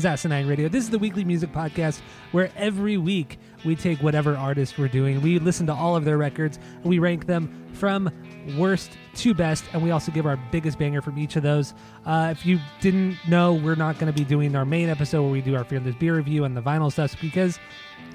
[0.00, 0.66] Is Asinine Radio.
[0.68, 2.00] This is the weekly music podcast
[2.32, 6.16] where every week we take whatever artist we're doing, we listen to all of their
[6.16, 8.10] records, we rank them from
[8.56, 11.74] worst to best, and we also give our biggest banger from each of those.
[12.06, 15.32] Uh, if you didn't know, we're not going to be doing our main episode where
[15.32, 17.58] we do our Fearless Beer review and the vinyl stuff because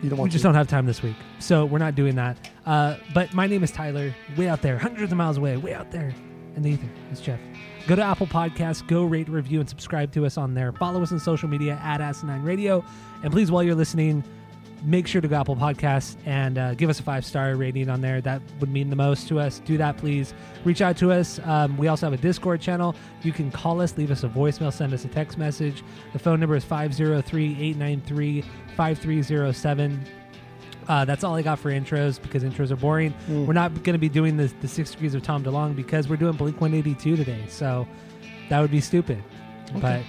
[0.02, 0.48] You don't we just to.
[0.48, 1.16] don't have time this week.
[1.38, 2.50] So we're not doing that.
[2.66, 5.92] Uh, but my name is Tyler, way out there, hundreds of miles away, way out
[5.92, 6.16] there.
[6.56, 7.40] And the ether is Jeff.
[7.88, 10.72] Go to Apple Podcasts, go rate, review, and subscribe to us on there.
[10.72, 12.84] Follow us on social media at Asinine Radio.
[13.24, 14.24] And please, while you're listening,
[14.84, 18.02] make sure to go Apple Podcasts and uh, give us a five star rating on
[18.02, 18.22] there.
[18.22, 19.60] That would mean the most to us.
[19.60, 20.34] Do that, please.
[20.64, 21.40] Reach out to us.
[21.44, 22.96] Um, we also have a Discord channel.
[23.24, 25.84] You can call us, leave us a voicemail, send us a text message.
[26.14, 28.44] The phone number is 503 893
[28.76, 30.06] 5307.
[30.88, 33.14] Uh, that's all I got for intros because intros are boring.
[33.28, 33.46] Mm.
[33.46, 36.18] We're not going to be doing the, the six degrees of Tom DeLonge because we're
[36.18, 37.44] doing Blink 182 today.
[37.48, 37.88] So
[38.50, 39.24] that would be stupid.
[39.82, 40.04] But,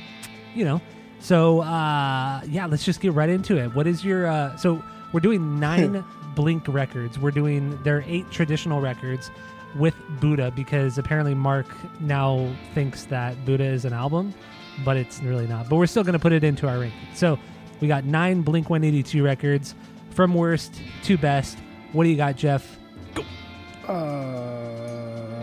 [0.55, 0.81] you know,
[1.21, 3.75] so uh, yeah, let's just get right into it.
[3.75, 4.27] What is your.
[4.27, 7.19] Uh, so we're doing nine Blink records.
[7.19, 7.83] We're doing.
[7.83, 9.31] There are eight traditional records
[9.75, 11.67] with Buddha because apparently Mark
[12.01, 14.35] now thinks that Buddha is an album,
[14.85, 15.69] but it's really not.
[15.69, 17.09] But we're still going to put it into our ranking.
[17.15, 17.39] So
[17.81, 19.75] we got nine Blink 182 records
[20.17, 21.59] from worst to best.
[21.93, 22.79] What do you got, Jeff?
[23.87, 25.43] Uh,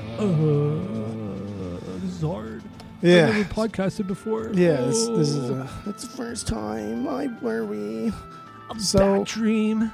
[2.02, 2.64] this is hard.
[3.02, 3.28] yeah.
[3.28, 4.50] I've never podcasted before.
[4.53, 7.08] Yeah, this, this is uh, it's the first time.
[7.08, 8.12] I worry.
[8.70, 9.92] a so- bad dream.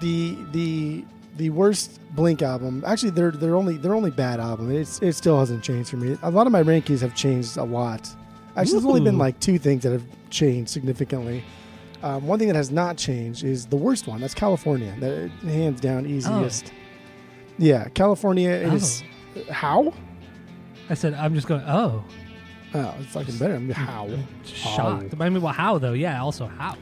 [0.00, 1.04] The the
[1.36, 2.82] the worst Blink album.
[2.84, 4.72] Actually, they're they're only they're only bad album.
[4.72, 6.18] It's it still hasn't changed for me.
[6.22, 8.08] A lot of my rankings have changed a lot.
[8.56, 11.44] Actually, there's only been like two things that have changed significantly.
[12.02, 14.20] Um, one thing that has not changed is the worst one.
[14.20, 14.94] That's California.
[15.00, 16.72] That hands down easiest.
[17.58, 19.02] Yeah, California is
[19.50, 19.92] how?
[20.88, 22.02] I said, I'm just going, oh.
[22.72, 23.54] Oh, it's fucking better.
[23.54, 24.08] I mean, how?
[24.44, 25.14] Shocked.
[25.18, 25.92] I mean, well, how, though?
[25.92, 26.76] Yeah, also, how?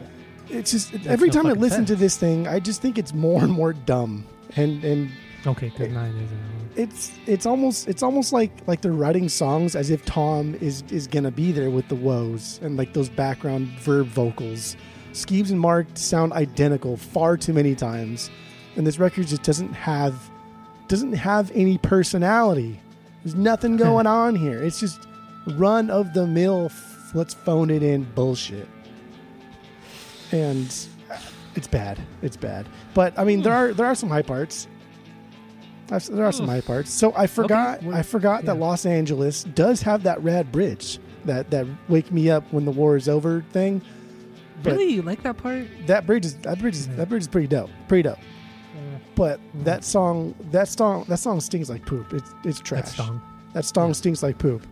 [0.50, 3.42] It's just every no time I listen to this thing, I just think it's more
[3.42, 4.26] and more dumb,
[4.56, 5.10] and and
[5.46, 6.38] Okay, nine isn't.
[6.76, 11.06] it's it's almost it's almost like like they're writing songs as if Tom is is
[11.06, 14.76] gonna be there with the woes and like those background verb vocals.
[15.12, 18.30] Skeeves and Mark sound identical far too many times,
[18.76, 20.30] and this record just doesn't have
[20.88, 22.80] doesn't have any personality.
[23.22, 23.78] There's nothing hmm.
[23.78, 24.62] going on here.
[24.62, 25.06] It's just
[25.46, 26.66] run of the mill.
[26.66, 28.69] F- let's phone it in bullshit,
[30.32, 30.74] and
[31.10, 31.19] uh,
[31.54, 31.98] it's bad.
[32.22, 32.66] It's bad.
[32.94, 33.70] But I mean, there hmm.
[33.70, 34.69] are there are some high parts.
[35.90, 36.52] I've- There are some hmm.
[36.52, 36.92] high parts.
[36.92, 37.82] So I forgot.
[37.82, 38.56] well, I forgot that.
[38.56, 40.98] Los Angeles does have that rad bridge.
[41.25, 43.82] That that wake me up when the war is over thing.
[44.62, 44.92] But Really?
[44.94, 45.66] You like that part?
[45.86, 46.94] that bridge is that bridge is Yeah.
[46.96, 47.70] that bridge is pretty dope.
[47.88, 48.19] Pretty dope.
[49.14, 52.12] But that song that song that song stings like poop.
[52.12, 52.84] It's it's trash.
[52.84, 53.20] that song.
[53.52, 54.64] That song stinks like poop.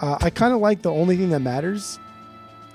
[0.00, 1.98] Uh, I kind of like the only thing that matters.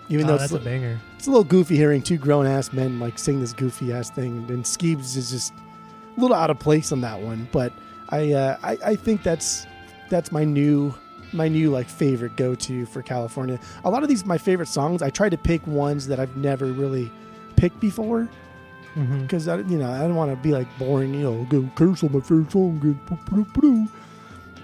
[0.09, 1.00] Even Oh, though that's it's, a banger.
[1.18, 4.45] it's a little goofy hearing two grown ass men like sing this goofy ass thing,
[4.50, 5.51] and Skeeves is just
[6.16, 7.47] a little out of place on that one.
[7.51, 7.74] But
[8.09, 9.66] I, uh, I, I think that's
[10.09, 10.94] that's my new
[11.33, 13.59] my new like favorite go to for California.
[13.83, 15.01] A lot of these my favorite songs.
[15.01, 17.11] I try to pick ones that I've never really
[17.55, 18.29] picked before
[19.21, 21.13] because I, you know, I don't want to be like boring.
[21.13, 22.79] You know, go cancel my favorite song.
[22.79, 23.88] go boo, boo, boo, boo."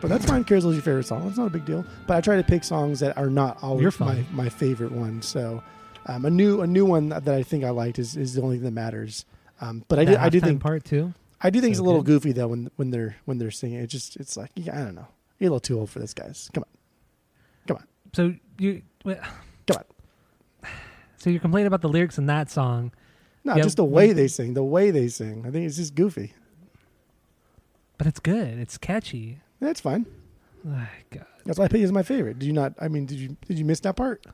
[0.01, 0.43] But that's fine.
[0.43, 1.25] Carousel's your favorite song.
[1.29, 1.85] It's not a big deal.
[2.07, 5.25] But I try to pick songs that are not always my, my favorite ones.
[5.25, 5.63] So
[6.07, 8.57] um, a new a new one that I think I liked is, is the only
[8.57, 9.25] thing that matters.
[9.61, 11.13] Um, but I do I do think part two.
[11.39, 12.21] I do think it's a little good.
[12.21, 13.79] goofy though when when they're when they're singing.
[13.79, 15.07] It just it's like yeah, I don't know.
[15.43, 16.49] You're a little too old for this, guys.
[16.53, 16.69] Come on,
[17.67, 17.83] come on.
[18.13, 19.17] So you, wait,
[19.67, 19.77] come
[20.63, 20.69] on.
[21.17, 22.93] so you're complaining about the lyrics in that song,
[23.43, 24.53] No, Yeah, just the way they sing.
[24.53, 25.43] The way they sing.
[25.45, 26.31] I think it's just goofy.
[27.97, 28.57] but it's good.
[28.57, 29.39] It's catchy.
[29.59, 30.05] That's fine.
[30.65, 31.25] Oh, God.
[31.45, 32.39] That's why I pick it as my favorite.
[32.39, 32.73] Did you not?
[32.79, 34.25] I mean, did you did you miss that part?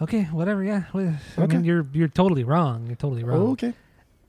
[0.00, 0.62] Okay, whatever.
[0.62, 0.84] Yeah.
[0.94, 0.98] I
[1.38, 1.56] Okay.
[1.56, 2.86] mean, you're you're totally wrong.
[2.86, 3.40] You're totally wrong.
[3.40, 3.74] Oh, okay.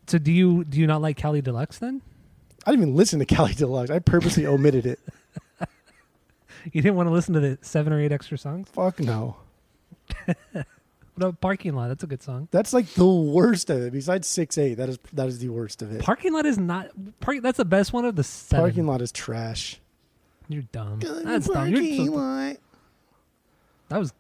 [0.08, 2.02] So do you do you not like Cali Deluxe then?
[2.66, 3.92] I didn't even listen to Cali Deluxe.
[3.92, 5.00] I purposely omitted it.
[6.72, 8.70] You didn't want to listen to the seven or eight extra songs?
[8.72, 9.38] Fuck no.
[11.16, 11.90] What about Parking Lot?
[11.90, 12.48] That's a good song.
[12.50, 13.94] That's like the worst of it.
[13.94, 16.02] Besides six eight, that is that is the worst of it.
[16.02, 16.88] Parking Lot is not
[17.20, 17.38] park.
[17.44, 18.64] That's the best one of the seven.
[18.66, 19.80] Parking lot is trash.
[20.50, 21.00] You're dumb.
[21.00, 21.70] Go to That's dumb.
[21.70, 22.58] You're lot.
[23.90, 24.12] that was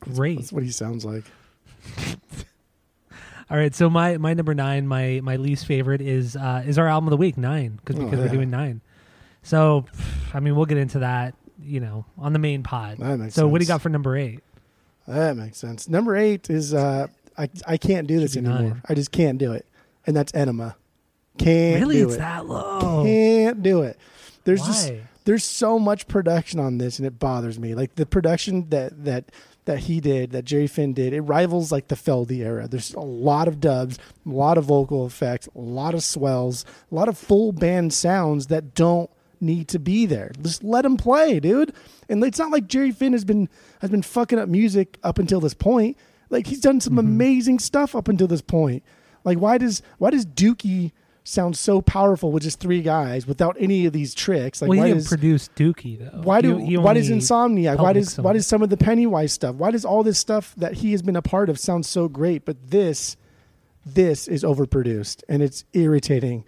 [0.00, 0.38] great.
[0.38, 1.24] That's what he sounds like.
[3.50, 6.88] All right, so my my number nine, my my least favorite is uh is our
[6.88, 8.80] album of the week nine because Oh, because we're doing nine.
[9.44, 9.84] So,
[10.32, 12.98] I mean, we'll get into that, you know, on the main pod.
[12.98, 14.40] That makes So, what do you got for number eight?
[15.06, 15.88] That makes sense.
[15.88, 17.06] Number eight is uh,
[17.38, 18.58] I I can't do this anymore.
[18.60, 18.82] nine.
[18.88, 19.66] I just can't do it,
[20.06, 20.76] and that's Enema.
[21.36, 22.18] Can't really, do it's it.
[22.18, 23.04] that low.
[23.04, 23.98] Can't do it.
[24.44, 24.66] There's Why?
[24.66, 24.92] just
[25.24, 27.74] there's so much production on this, and it bothers me.
[27.74, 29.30] Like the production that that
[29.66, 32.68] that he did, that Jerry Finn did, it rivals like the Feldy era.
[32.68, 36.94] There's a lot of dubs, a lot of vocal effects, a lot of swells, a
[36.94, 40.32] lot of full band sounds that don't need to be there.
[40.42, 41.72] Just let him play, dude.
[42.08, 43.48] And it's not like Jerry Finn has been
[43.80, 45.96] has been fucking up music up until this point.
[46.30, 47.00] Like he's done some mm-hmm.
[47.00, 48.82] amazing stuff up until this point.
[49.24, 50.92] Like why does why does Dookie
[51.26, 54.60] sound so powerful with just three guys without any of these tricks?
[54.60, 56.20] Like well, why does produce Dookie though.
[56.22, 57.78] why do He- he why does Insomniac?
[57.78, 59.56] Why does some why does some of the Pennywise stuff?
[59.56, 62.44] Why does all this stuff that he has been a part of sound so great?
[62.44, 63.16] But this
[63.86, 66.44] this is overproduced and it's irritating.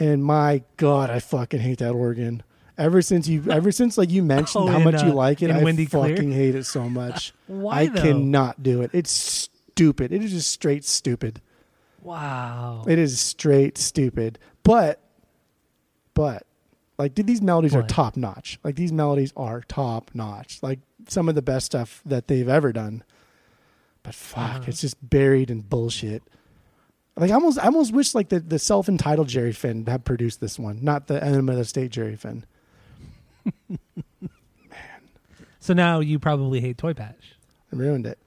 [0.00, 2.42] And my God, I fucking hate that organ.
[2.78, 5.50] Ever since you, ever since like you mentioned Oh, how much you uh, like it,
[5.50, 6.16] I Wendy Clear?
[6.16, 7.32] fucking hate it so much.
[7.46, 8.00] Why I though?
[8.02, 8.90] cannot do it.
[8.94, 10.12] It's stupid.
[10.12, 11.40] It is just straight stupid.
[12.02, 12.84] Wow.
[12.88, 14.38] It is straight stupid.
[14.62, 15.00] But,
[16.14, 16.46] but,
[16.98, 18.58] like, dude, these melodies are top notch.
[18.64, 20.62] Like, these melodies are top notch.
[20.62, 23.04] Like, some of the best stuff that they've ever done.
[24.02, 24.64] But fuck, Uh-huh.
[24.68, 26.22] it's just buried in bullshit.
[27.20, 30.40] Like, I almost, I almost wish like the, the self entitled Jerry Finn had produced
[30.40, 32.44] this one, not the Enema of the State Jerry Finn.
[33.68, 33.78] Man,
[35.60, 37.14] So now you probably hate Toy Paj.
[37.72, 38.18] I ruined it.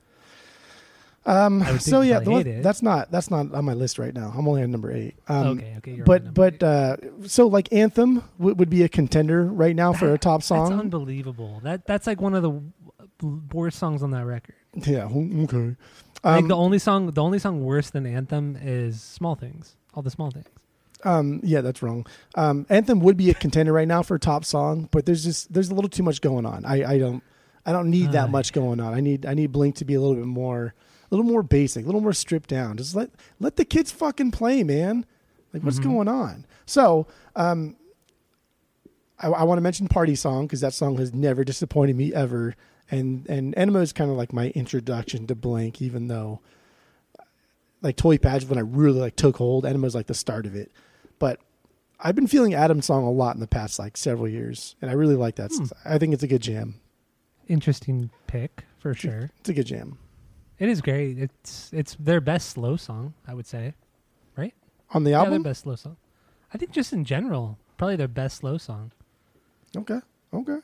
[1.25, 1.63] Um.
[1.63, 2.63] I would So you yeah, probably the one- hate it.
[2.63, 4.33] that's not that's not on my list right now.
[4.35, 5.15] I'm only on number eight.
[5.29, 5.91] Um, okay, okay.
[5.93, 6.97] You're but on but uh,
[7.27, 10.69] so like Anthem w- would be a contender right now for a top song.
[10.69, 11.61] That's unbelievable.
[11.63, 12.51] That that's like one of the
[13.19, 14.55] w- worst songs on that record.
[14.85, 15.75] yeah, okay.
[16.23, 19.75] I think Um, the only song, the only song worse than Anthem is "Small Things."
[19.93, 20.47] All the small things.
[21.05, 22.05] um, yeah, that's wrong.
[22.35, 25.69] Um, Anthem would be a contender right now for top song, but there's just there's
[25.69, 26.63] a little too much going on.
[26.65, 27.21] I, I don't
[27.65, 28.93] I don't need that much going on.
[28.93, 30.73] I need I need Blink to be a little bit more
[31.11, 32.77] a little more basic, a little more stripped down.
[32.77, 33.09] Just let
[33.39, 35.05] let the kids fucking play, man.
[35.53, 35.83] Like what's Mhm.
[35.83, 36.45] going on?
[36.65, 37.05] So,
[37.35, 37.75] um,
[39.19, 42.55] I, I want to mention "Party Song" because that song has never disappointed me ever,
[42.91, 46.39] and and Enema is kind of like my introduction to Blink, even though
[47.81, 49.65] like Toy Paj when I really like took hold.
[49.65, 50.71] Enema is like the start of it,
[51.19, 51.39] but
[51.99, 54.93] I've been feeling Adam's song a lot in the past like several years, and I
[54.93, 55.51] really like that.
[55.51, 55.65] Hmm.
[55.85, 56.75] I think it's a good jam.
[57.47, 59.31] Interesting pick for sure.
[59.39, 59.97] It's a good jam
[60.59, 61.17] It is great.
[61.19, 63.73] It's it's their best slow song, I would say.
[64.37, 64.53] Right?
[64.91, 65.43] On the Yeah, album.
[65.43, 65.97] their best slow song.
[66.53, 68.91] I think just in general, probably their best slow song.
[69.75, 69.99] okay,
[70.33, 70.57] okay.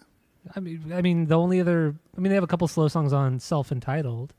[0.56, 1.96] I mean, I mean the only other.
[2.18, 4.34] I mean, they have a couple slow songs on self entitled,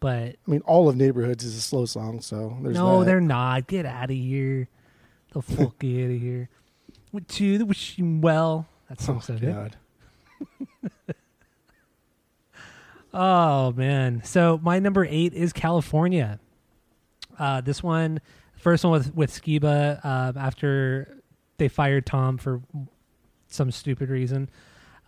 [0.00, 3.06] but I mean, all of Neighborhoods is a slow song, so there's no, that.
[3.06, 3.66] they're not.
[3.66, 4.68] Get out of here.
[5.32, 6.48] The fuck out of here.
[7.12, 8.66] With you, the wishing well.
[8.88, 9.76] That Oh, song's so good.
[13.12, 14.22] Oh man.
[14.24, 16.40] So my number eight is California.
[17.38, 18.20] Uh, this one,
[18.56, 21.16] first one with with Skiba uh, after
[21.58, 22.60] they fired Tom for
[23.46, 24.48] some stupid reason.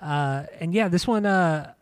[0.00, 1.72] Uh, and yeah, this one uh,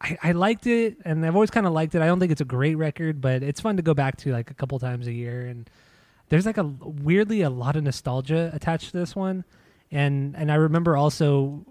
[0.00, 2.02] I, I liked it, and I've always kind of liked it.
[2.02, 4.50] I don't think it's a great record, but it's fun to go back to like
[4.50, 5.46] a couple times a year.
[5.46, 5.68] And
[6.28, 9.44] there's like a weirdly a lot of nostalgia attached to this one.
[9.90, 11.64] And and I remember also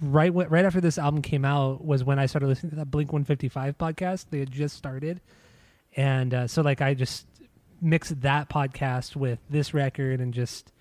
[0.00, 2.90] right when, right after this album came out was when I started listening to that
[2.90, 4.26] Blink 155 podcast.
[4.30, 5.20] They had just started,
[5.94, 7.26] and uh, so like I just
[7.82, 10.72] mixed that podcast with this record and just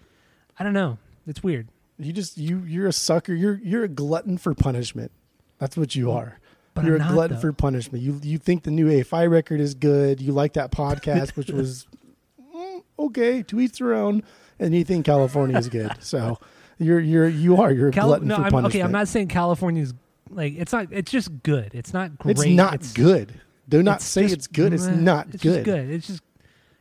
[0.57, 0.99] I don't know.
[1.27, 1.67] It's weird.
[1.97, 3.33] You just you you're a sucker.
[3.33, 5.11] You're you're a glutton for punishment.
[5.59, 6.39] That's what you are.
[6.73, 7.41] But you're I'm a glutton though.
[7.41, 8.03] for punishment.
[8.03, 10.19] You you think the new AFI record is good.
[10.21, 11.85] You like that podcast, which was
[12.55, 13.43] mm, okay.
[13.43, 14.23] To each their own.
[14.59, 15.91] And you think California is good.
[15.99, 16.39] So
[16.79, 18.75] you're you're you are you're a Cal- glutton no, for I'm, punishment.
[18.75, 18.81] okay.
[18.83, 19.93] I'm not saying California's
[20.29, 20.87] like it's not.
[20.91, 21.71] It's just good.
[21.75, 22.39] It's not great.
[22.39, 23.39] It's not good.
[23.69, 24.73] Do not it's say just it's good.
[24.73, 25.63] It's not It's good.
[25.63, 25.89] just good.
[25.89, 26.23] It's just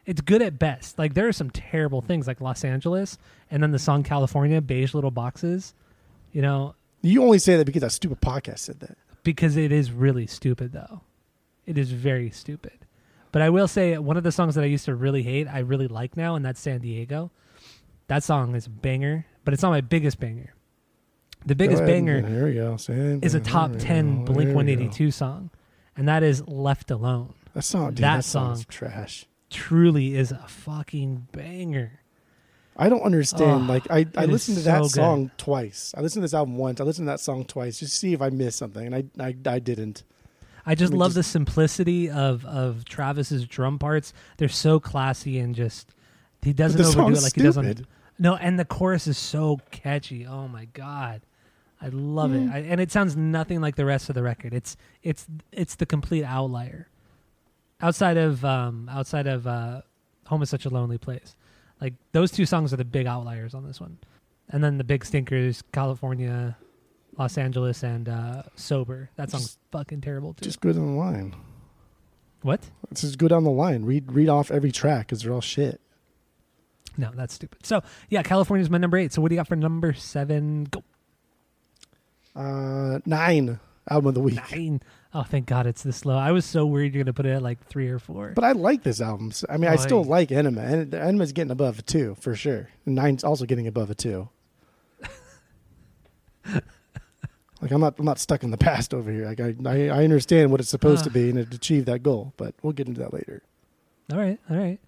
[0.07, 0.99] it's good at best.
[0.99, 3.19] Like there are some terrible things like Los Angeles
[3.51, 5.75] and then the song California, beige little boxes.
[6.33, 8.97] You know, You only say that because that stupid podcast said that.
[9.25, 11.03] because it is really stupid though.
[11.67, 12.87] It is very stupid.
[13.31, 15.61] But I will say one of the songs that I used to really hate, I
[15.61, 17.31] really like now, and that's San Diego.
[18.09, 20.53] That song is a banger, but it's not my biggest banger.
[21.47, 21.93] The biggest ahead.
[21.95, 22.77] banger Here we go.
[22.77, 24.33] Say- is a top 10 go.
[24.33, 24.55] Blink we go.
[24.57, 25.51] 182 song,
[25.97, 27.33] and that is Left Alone.
[27.55, 28.63] That song, dude, That that, song.
[28.69, 29.25] trash.
[29.53, 32.01] Truly is a fucking banger.
[32.77, 33.65] I don't understand.
[33.69, 34.91] Oh, like I, I listened to that so good.
[34.91, 35.95] song twice.
[35.97, 36.81] I listened to this album once.
[36.81, 39.05] I listened to that song twice just to see if I missed something, and I
[39.23, 40.05] I, I didn't.
[40.65, 44.13] I just mean, love just- the simplicity of of Travis's drum parts.
[44.39, 45.95] They're so classy and just
[46.41, 47.65] he doesn't overdo it like he does on.
[47.65, 47.87] stupid.
[48.19, 50.27] No, and the chorus is so catchy.
[50.27, 51.23] Oh my god,
[51.81, 52.53] I love it, hmm.
[52.53, 54.55] I, and it sounds nothing like the rest of the record.
[54.55, 56.89] It's it's it's the complete outlier.
[57.83, 59.83] Outside of um outside of uh,
[60.27, 61.35] home is such a lonely place,
[61.81, 63.99] like those two songs are the big outliers on this one,
[64.49, 66.57] and then the big stinkers, California,
[67.19, 69.11] Los Angeles, and uh, sober.
[69.17, 70.45] That song's Just- fucking terrible too.
[70.45, 71.35] Just go down the line.
[72.43, 72.61] what?
[72.89, 73.85] Let's just go down the line.
[73.85, 75.81] Read read off every track because they're all shit.
[76.97, 77.67] No, that's stupid.
[77.67, 79.13] So yeah, California's my number eight.
[79.13, 80.65] So what do you got for number seven?
[80.71, 80.85] Go
[82.37, 83.59] Uh, nine
[83.91, 84.39] album of the week.
[84.53, 84.81] nine.
[85.15, 86.17] Oh, thank God it's this low.
[86.17, 88.33] I was so worried you're gonna put it at like three or four.
[88.35, 89.31] But I like this album.
[89.51, 92.69] I mean, I still like Enema, and Enema's getting above a two for sure.
[92.87, 94.31] Nine's also getting above a two.
[96.55, 99.27] like I'm not, I'm not stuck in the past over here.
[99.27, 101.13] Like I, I, I understand what it's supposed to Ah.
[101.13, 102.33] be and it achieved that goal.
[102.37, 103.43] But we'll get into that later.
[104.11, 104.81] all right, all right.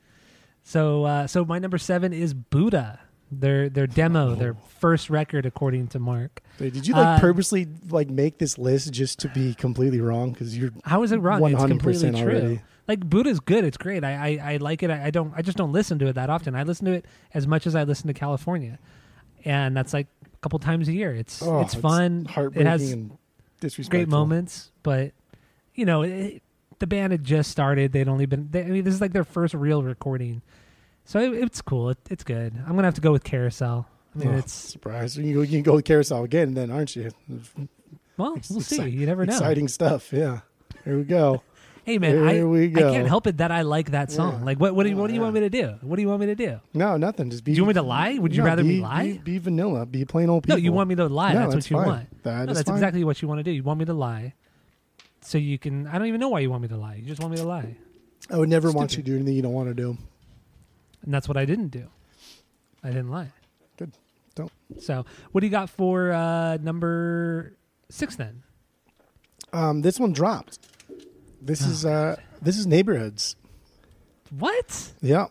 [0.63, 3.01] So uh, so my number seven is Buddha.
[3.33, 6.41] Their their demo, their first record, according to Mark.
[6.61, 10.31] Wait, did you like Uh, purposely like make this list just to be completely wrong?
[10.33, 11.41] Because you're How is it wrong?
[11.41, 12.39] one It's hundred completely percent true.
[12.39, 12.61] already.
[12.87, 13.65] Like Buddha's good.
[13.65, 14.05] It's great.
[14.05, 14.91] I, I, I like it.
[14.91, 15.33] I, I don't.
[15.35, 16.55] I just don't listen to it that often.
[16.55, 18.79] I listen to it as much as I listen to California,
[19.45, 21.13] and that's like a couple times a year.
[21.15, 22.27] It's Oh, it's fun.
[22.27, 23.17] heartbreaking, It has and
[23.61, 23.99] disrespectful.
[23.99, 25.13] great moments, but
[25.75, 26.43] you know, it,
[26.79, 27.93] the band had just started.
[27.93, 28.49] They'd only been.
[28.51, 30.43] They, I mean, this is like their first real recording,
[31.05, 31.91] so it, it's cool.
[31.91, 32.55] It, it's good.
[32.67, 33.87] I'm gonna have to go with Carousel.
[34.15, 35.17] I mean, Oh, it's surprise.
[35.17, 37.11] You can, go, you can go with Carousel again, then, aren't you?
[38.17, 38.89] well, we'll see.
[38.89, 39.33] You never know.
[39.33, 40.13] Exciting stuff.
[40.13, 40.41] Yeah.
[40.85, 41.43] Here we go.
[41.85, 42.93] Hey man, I Here we I go.
[42.93, 44.39] can't help it that I like that song.
[44.39, 44.45] Yeah.
[44.47, 45.75] Like, what what do you what do you want me to do?
[45.83, 46.59] What do you want me to do?
[46.73, 47.29] No, nothing.
[47.29, 47.53] Just be.
[47.53, 48.17] Do you want me to lie?
[48.19, 49.13] Would you No, rather be, me lie?
[49.13, 49.85] Be, be vanilla.
[49.85, 51.35] Be plain old No, you want me to lie.
[51.35, 51.87] No, that's, what you fine.
[51.87, 52.23] want.
[52.23, 52.77] That No, that's fine.
[52.77, 53.51] exactly what you want to do.
[53.51, 54.33] You want me to lie,
[55.21, 55.87] so you can.
[55.87, 56.95] I don't even know why you want me to lie.
[56.95, 57.77] You just want me to lie,
[58.31, 59.99] I would never want you to do anything you don't want to do.
[61.05, 61.87] And that's what I didn't do.
[62.83, 63.29] I didn't lie.
[63.77, 63.93] Good.
[64.35, 64.51] Don't.
[64.81, 67.55] So, what do you got for uh, number
[67.89, 68.43] six then?
[69.53, 70.59] Um, this one dropped.
[71.41, 73.37] This Oh, is uh, this is neighborhoods.
[74.39, 74.93] What?
[75.01, 75.27] Yeah.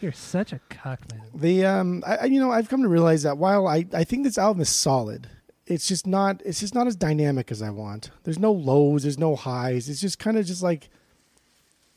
[0.00, 1.22] You're such a cuck, man.
[1.34, 4.24] The um, I, I- you know, I've come to realize that while I, I think
[4.24, 5.28] this album is solid,
[5.66, 8.10] it's just not it's just not as dynamic as I want.
[8.24, 9.88] There's no lows, there's no highs.
[9.88, 10.88] It's just kind of just like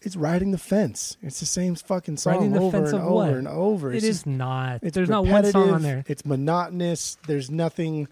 [0.01, 1.17] it's riding the fence.
[1.21, 3.29] It's the same fucking song Riding the over fence and of over what?
[3.33, 3.91] and over.
[3.91, 4.79] It It's is just- not.
[4.83, 6.03] It's There's not one song on there.
[6.07, 7.17] It's monotonous.
[7.27, 8.07] There's nothing.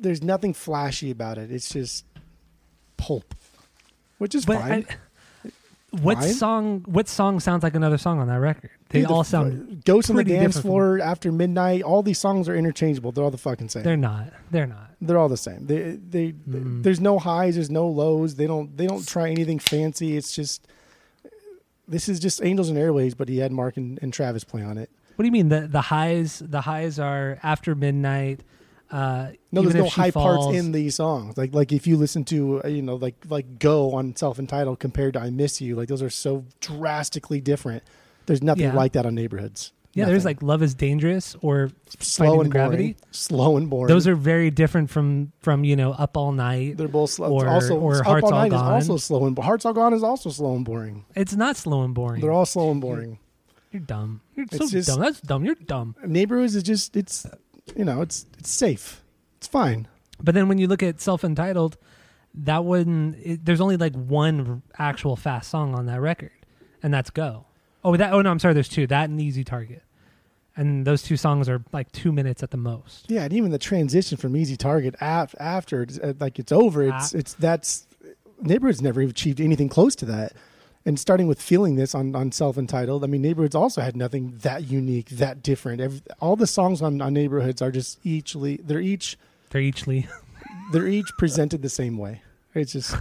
[0.00, 1.50] There's nothing flashy about it.
[1.50, 2.04] It's just
[2.96, 3.34] pulp,
[4.18, 4.86] which is But fine.
[4.88, 4.94] I,
[6.00, 6.84] what song?
[6.86, 8.70] What song sounds like another song on that record?
[8.90, 9.84] They Dude, all sound.
[9.84, 11.82] Ghost on the dance floor after midnight.
[11.82, 13.12] All these songs are interchangeable.
[13.12, 13.82] They're all the fucking same.
[13.82, 14.32] They're not.
[14.50, 14.90] They're, not.
[15.00, 15.66] They're all the same.
[15.66, 16.82] They, they, Mm.
[16.82, 17.54] There's no highs.
[17.54, 18.36] There's no lows.
[18.36, 18.76] They don't.
[18.76, 20.16] They don't try anything fancy.
[20.16, 20.66] It's just.
[21.86, 24.78] This is just Angels and Airwaves, but he had Mark and, and Travis play on
[24.78, 24.90] it.
[25.16, 25.48] What do you mean?
[25.48, 28.40] The the highs the highs are after midnight.
[28.94, 31.36] Uh, No, there's no high falls, parts in these songs.
[31.36, 34.78] Like like if you listen to uh, you know like like Go on self entitled
[34.78, 37.82] compared to I Miss You, like those are so drastically different.
[38.26, 38.74] There's nothing Yeah.
[38.74, 39.72] like that on Neighborhoods.
[39.96, 41.70] Yeah, there's like Love is Dangerous or
[42.00, 42.82] slow and Gravity.
[42.94, 42.96] boring.
[43.12, 43.94] Slow and boring.
[43.94, 46.76] those are very different from from you know Up All Night.
[46.76, 47.30] they're both slow.
[47.32, 48.78] or- also, or Up Hearts All Night Gone.
[48.78, 51.04] is also slow and Hearts All Gone is also slow and boring.
[51.14, 52.20] It's not slow and boring.
[52.22, 53.18] They're all slow and boring.
[53.70, 54.20] You're dumb.
[54.36, 55.00] You're It's so just- dumb.
[55.00, 55.44] That's dumb.
[55.44, 55.94] You're dumb.
[56.04, 57.24] Neighborhoods is just it's
[57.76, 59.02] you know it's it's safe.
[59.38, 59.88] It's fine.
[60.22, 61.76] But then when you look at self-entitled,
[62.34, 66.32] that one it, there's only like one actual fast song on that record,
[66.82, 67.46] and that's "Go."
[67.84, 68.12] Oh, that.
[68.12, 68.54] Oh no, I'm sorry.
[68.54, 68.86] There's two.
[68.86, 69.82] That and "Easy Target,"
[70.56, 73.10] and those two songs are like two minutes at the most.
[73.10, 76.82] Yeah, and even the transition from Easy Target af- after it's, uh, like it's over,
[76.84, 77.18] it's Ah.
[77.18, 77.86] it's that's
[78.40, 80.32] Neighborhoods never achieved anything close to that.
[80.86, 84.34] And starting with feeling this on, on self entitled, I mean Neighborhoods also had nothing
[84.42, 85.80] that unique, that different.
[85.80, 89.16] Every, all the songs on, on Neighborhoods are just eachly they're each
[89.50, 90.06] They're eachly.
[90.72, 92.20] they're each presented the same way.
[92.54, 92.94] It's just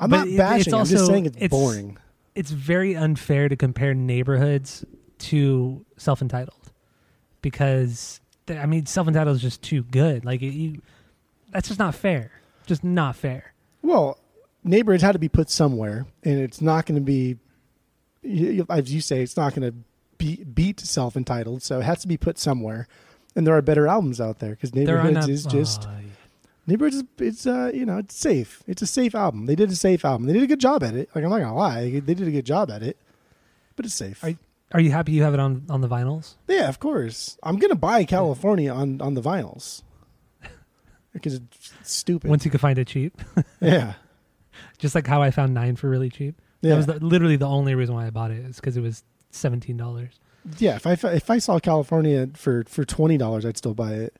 [0.00, 0.60] I'm But not bashing.
[0.60, 1.98] it's I'm just saying it's, it's- boring.
[2.34, 4.84] it's very unfair to compare neighborhoods
[5.18, 6.70] to self-entitled
[7.42, 10.24] because I mean self-entitled is just too good.
[10.24, 10.80] Like it, you,
[11.50, 12.30] that's just not fair.
[12.66, 13.52] Just not fair.
[13.82, 14.18] Well,
[14.64, 17.36] Neighborhoods had to be put somewhere, and it's not going to be,
[18.68, 19.76] as you say, it's not going to
[20.18, 21.62] be, beat self entitled.
[21.62, 22.86] So it has to be put somewhere.
[23.36, 25.92] And there are better albums out there because Neighborhoods not- is just Oh,
[26.66, 26.96] Neighborhoods.
[26.96, 28.62] Is, it's uh you know it's safe.
[28.66, 29.46] It's a safe album.
[29.46, 30.26] They did a safe album.
[30.26, 31.08] They did a good job at it.
[31.14, 32.98] Like I'm not gonna lie, they did a good job at it.
[33.76, 34.22] But it's safe.
[34.24, 34.34] Are-
[34.72, 36.34] Are you happy you have it on on the vinyls?
[36.48, 37.38] Yeah, of course.
[37.44, 39.82] I'm gonna buy California on on the vinyls
[41.12, 42.28] because it's stupid.
[42.28, 43.20] Once you can find it cheap,
[43.60, 43.94] yeah,
[44.78, 46.40] just like how I found nine for really cheap.
[46.60, 48.80] yeah, That was the, literally the only reason why I bought it is because it
[48.80, 50.18] was seventeen dollars.
[50.58, 50.76] yeah.
[50.76, 54.14] If I if I saw California for for twenty dollars, I'd still buy it.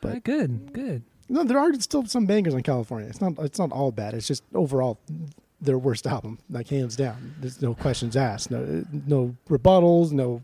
[0.00, 1.02] But- But good, good.
[1.28, 3.08] No, there are still some bangers on California.
[3.08, 4.12] It's not it's not all bad.
[4.14, 4.98] It's just overall
[5.60, 7.34] their worst album, like hands down.
[7.40, 8.50] There's no questions asked.
[8.50, 10.12] No no rebuttals.
[10.12, 10.42] No,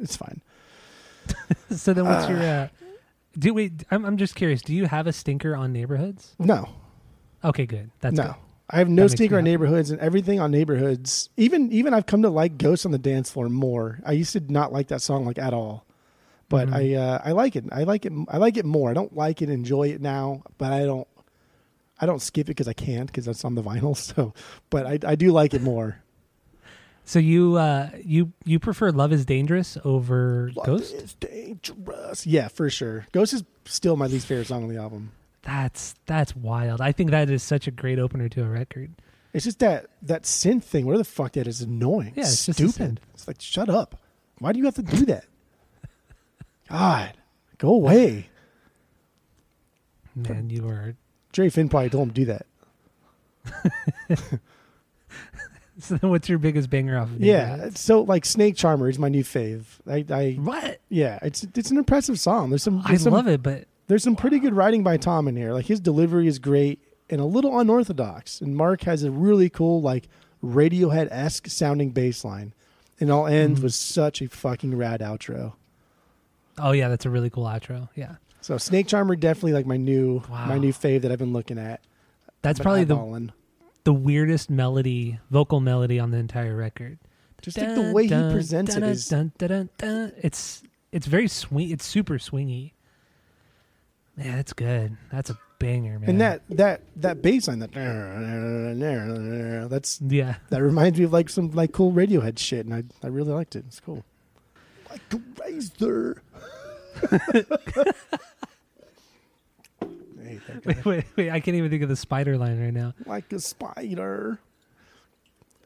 [0.00, 0.40] it's fine.
[1.70, 2.42] So then, what's your?
[2.42, 2.68] Uh,
[3.38, 3.84] do wait?
[3.90, 4.60] I'm I'm just curious.
[4.62, 6.34] Do you have a stinker on neighborhoods?
[6.38, 6.68] No,
[7.44, 7.90] Okay, good.
[8.00, 8.22] That's no.
[8.24, 8.34] good.
[8.70, 11.28] I have no makes on neighborhoods and everything on neighborhoods.
[11.36, 14.00] Even even I've come to like Ghosts on the Dance Floor more.
[14.06, 15.84] I used to not like that song like at all,
[16.48, 16.74] but Mhm.
[16.74, 17.64] I uh, I like it.
[17.70, 18.12] I like it.
[18.28, 18.90] I like it more.
[18.90, 19.50] I don't like it.
[19.50, 21.06] Enjoy it now, but I don't.
[22.00, 23.96] I don't skip it because I can't because that's on the vinyl.
[24.14, 24.32] So,
[24.70, 25.98] but I I do like it more.
[27.04, 30.94] So you uh you you prefer Love Is Dangerous over Love Ghost?
[30.94, 32.26] is dangerous.
[32.26, 33.06] Yeah, for sure.
[33.12, 35.12] Ghost is still my least favorite song on the album.
[35.42, 36.80] That's that's wild.
[36.80, 38.92] I think that is such a great opener to a record.
[39.32, 40.86] It's just that that synth thing.
[40.86, 42.12] Where the fuck that is annoying.
[42.14, 43.00] Yeah, it's stupid.
[43.14, 44.00] It's like shut up.
[44.38, 45.24] Why do you have to do that?
[46.68, 47.12] God,
[47.58, 48.28] go away.
[50.14, 50.94] Man, you are.
[51.32, 52.46] Jerry Finn probably told him to do that.
[55.78, 57.08] So what's your biggest banger off?
[57.10, 57.48] of Yeah.
[57.48, 57.80] Neighborhoods?
[57.80, 59.64] So like Snake Charmer is my new fave.
[59.90, 60.80] I, I What?
[60.90, 62.50] yeah, it's it's an impressive song.
[62.50, 65.36] There's some I some, love it, but there's some pretty good writing by Tom in
[65.36, 65.52] here.
[65.52, 66.80] Like his delivery is great
[67.10, 68.40] and a little unorthodox.
[68.40, 70.08] And Mark has a really cool like
[70.42, 72.54] Radiohead esque sounding bass line.
[72.98, 73.64] And all ends Mhm.
[73.64, 75.52] with such a fucking rad outro.
[76.58, 77.90] oh yeah, that's a really cool outro.
[77.94, 80.46] Yeah, So Snake Charmer definitely like my new Wow.
[80.46, 81.80] my new fave that I've been looking at.
[82.40, 83.30] that's probably the eyeballing.
[83.84, 86.98] the weirdest melody, vocal melody on the entire record.
[87.42, 90.12] just like the way he presents it is dun, dun, dun, dun.
[90.22, 91.70] It's it's very swing.
[91.70, 92.72] It's super swingy.
[94.16, 94.96] Man, that's good.
[95.10, 96.10] That's a banger, man.
[96.10, 97.72] and that that that bass line that
[99.70, 103.06] that's yeah, that reminds me of like some like cool Radiohead shit, and I I
[103.08, 103.64] really liked it.
[103.66, 104.04] It's cool.
[104.90, 106.22] Like a razor.
[107.10, 107.18] I
[110.24, 110.74] hate that guy.
[110.74, 111.30] wait, wait, wait.
[111.30, 112.92] I can't even think of the spider line right now.
[113.06, 114.38] Like a spider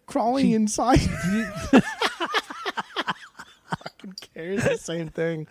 [0.06, 1.00] crawling She- inside.
[3.68, 5.48] Fucking cares the same thing.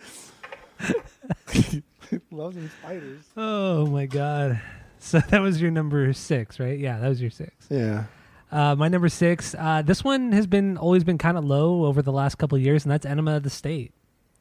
[2.30, 3.22] Loves them spiders.
[3.36, 4.60] Oh my god.
[4.98, 6.78] So that was your number six, right?
[6.78, 7.66] Yeah, that was your six.
[7.70, 8.04] Yeah.
[8.50, 9.54] Uh, my number six.
[9.58, 12.62] Uh, this one has been always been kind of low over the last couple of
[12.62, 13.92] years, and that's Enema of the State.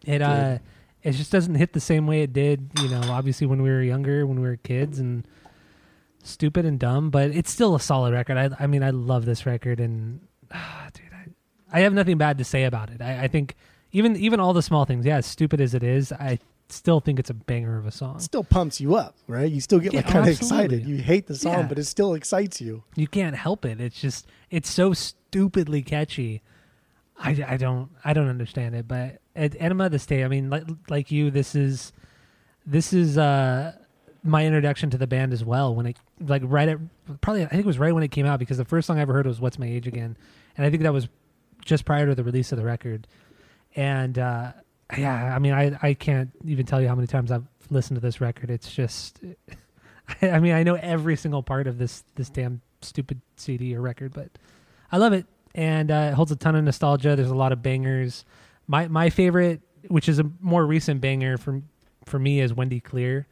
[0.06, 0.60] It uh,
[1.02, 2.70] it just doesn't hit the same way it did.
[2.82, 5.28] You know, obviously when we were younger, when we were kids, and
[6.24, 7.10] stupid and dumb.
[7.10, 8.38] But it's still a solid record.
[8.38, 12.38] I, I mean, I love this record, and ah, dude, I, I have nothing bad
[12.38, 13.02] to say about it.
[13.02, 13.56] I, I think
[13.92, 17.20] even even all the small things, yeah, as stupid as it is, I still think
[17.20, 18.18] it's a banger of a song.
[18.18, 19.52] It still pumps you up, right?
[19.52, 20.86] You still get Yeah, like kind of excited.
[20.86, 21.68] You hate the song, Yeah.
[21.68, 22.84] but it still excites you.
[22.96, 23.80] You can't help it.
[23.80, 26.42] It's just it's so stupidly catchy.
[27.18, 30.50] I, I don't I don't understand it, but at Enema of the State, I mean,
[30.50, 31.94] like like you, this is
[32.66, 33.74] this is uh
[34.24, 35.74] my introduction to the band as well.
[35.76, 36.78] When it like right at
[37.22, 39.02] probably I think it was right when it came out because the first song I
[39.02, 40.18] ever heard was "What's My Age Again,"
[40.58, 41.08] and I think that was
[41.64, 43.08] just prior to the release of the record.
[43.76, 44.52] And uh
[44.98, 48.02] yeah, I mean, I I can't even tell you how many times I've listened to
[48.02, 48.50] this record.
[48.50, 49.20] It's just,
[50.22, 54.14] I mean, I know every single part of this this damn stupid CD or record,
[54.14, 54.30] but
[54.92, 57.16] I love it, and uh, it holds a ton of nostalgia.
[57.16, 58.26] There's a lot of bangers.
[58.68, 61.62] My my favorite, which is a more recent banger for
[62.06, 63.28] for me, is Wendy Clear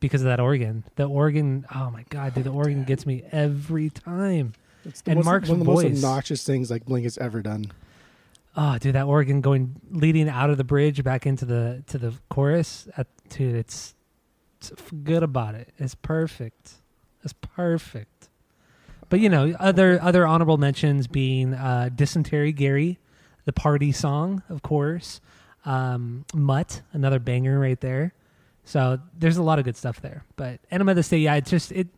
[0.00, 0.84] because of that organ.
[0.96, 4.52] The organ, oh my god, dude, the organ gets me every time.
[4.84, 5.84] It's the And most, Mark's one of the voice.
[5.84, 7.66] most obnoxious things like Blink has ever done.
[8.58, 12.14] Oh, dude, that organ going leading out of the bridge back into the to the
[12.30, 12.88] chorus.
[12.96, 13.94] Uh, dude, it's,
[14.58, 14.72] it's
[15.04, 15.68] good about it.
[15.76, 16.72] It's perfect.
[17.22, 18.30] It's perfect.
[19.08, 22.98] But you know, other other honorable mentions being uh, "Dysentery Gary,"
[23.44, 25.20] the party song, of course.
[25.64, 28.14] Um, "Mutt," another banger right there.
[28.64, 30.24] So there's a lot of good stuff there.
[30.36, 31.88] But "Enema of the State," yeah, it's just it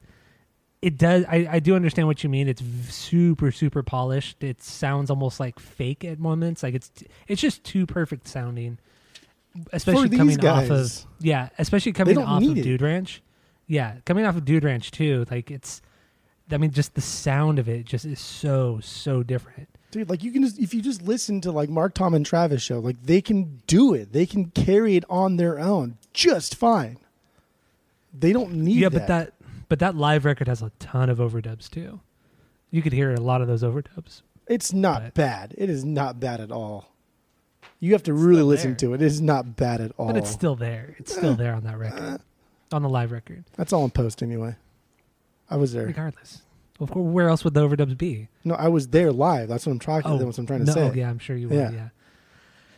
[0.81, 5.11] it does I, I do understand what you mean it's super super polished it sounds
[5.11, 6.91] almost like fake at moments like it's
[7.27, 8.79] it's just too perfect sounding
[9.73, 12.62] especially coming guys, off of yeah especially coming off of it.
[12.62, 13.23] dude ranch
[13.67, 15.83] yeah coming off of dude ranch too like it's
[16.51, 20.09] i mean just the sound of it just is so so different dude.
[20.09, 22.79] Like you can just if you just listen to like Mark, Tom, and Travis show,
[22.79, 24.12] like they can do it.
[24.12, 26.99] They can carry it on their own just fine.
[28.19, 28.99] They don't need yeah that.
[28.99, 29.33] but that
[29.69, 32.01] but that live record has a ton of overdubs too
[32.71, 35.55] you could hear a lot of those overdubs It's not But- bad.
[35.59, 36.95] It is not bad at all.
[37.81, 38.77] You have to really listen there.
[38.77, 39.03] to it.
[39.03, 40.07] It is not bad at all.
[40.07, 40.97] but it's still there.
[40.99, 41.77] It's still there on that eh.
[41.77, 42.21] record,
[42.73, 43.45] on the live record.
[43.57, 44.57] That's all in post anyway.
[45.51, 45.87] I was there.
[45.87, 46.43] Regardless,
[46.81, 48.29] of course, where else would the overdubs be?
[48.45, 49.49] No, I was there live.
[49.49, 50.11] That's what I'm talking.
[50.11, 50.89] Oh, that's what I'm trying to no, say.
[50.89, 51.57] oh, yeah, I'm sure you would.
[51.57, 51.71] Yeah.
[51.71, 51.89] Yeah.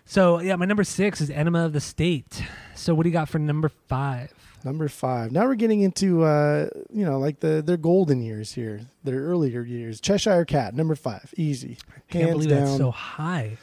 [0.04, 2.42] So yeah, my number six is Enema of the State.
[2.74, 4.32] So what do you got for number five?
[4.64, 5.32] Number five.
[5.32, 9.62] Now we're getting into uh, you know like the their golden years here, their earlier
[9.62, 10.00] years.
[10.00, 12.64] Cheshire Cat, number five, easy, Can't hands believe down.
[12.66, 13.56] that's so high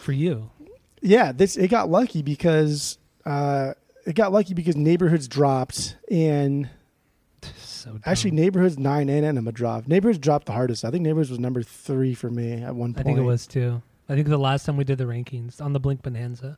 [0.00, 0.50] for you.
[1.02, 3.74] yeah, this it got lucky because uh,
[4.06, 6.70] it got lucky because neighborhoods dropped and
[7.62, 8.02] So dumb.
[8.06, 9.86] actually neighborhoods nine and Enema dropped.
[9.86, 10.84] Neighborhoods dropped the hardest.
[10.84, 13.00] I think neighborhoods was number three for me at one point.
[13.00, 13.82] I think it was too.
[14.08, 16.56] I think the last time we did the rankings on the Blink Bonanza.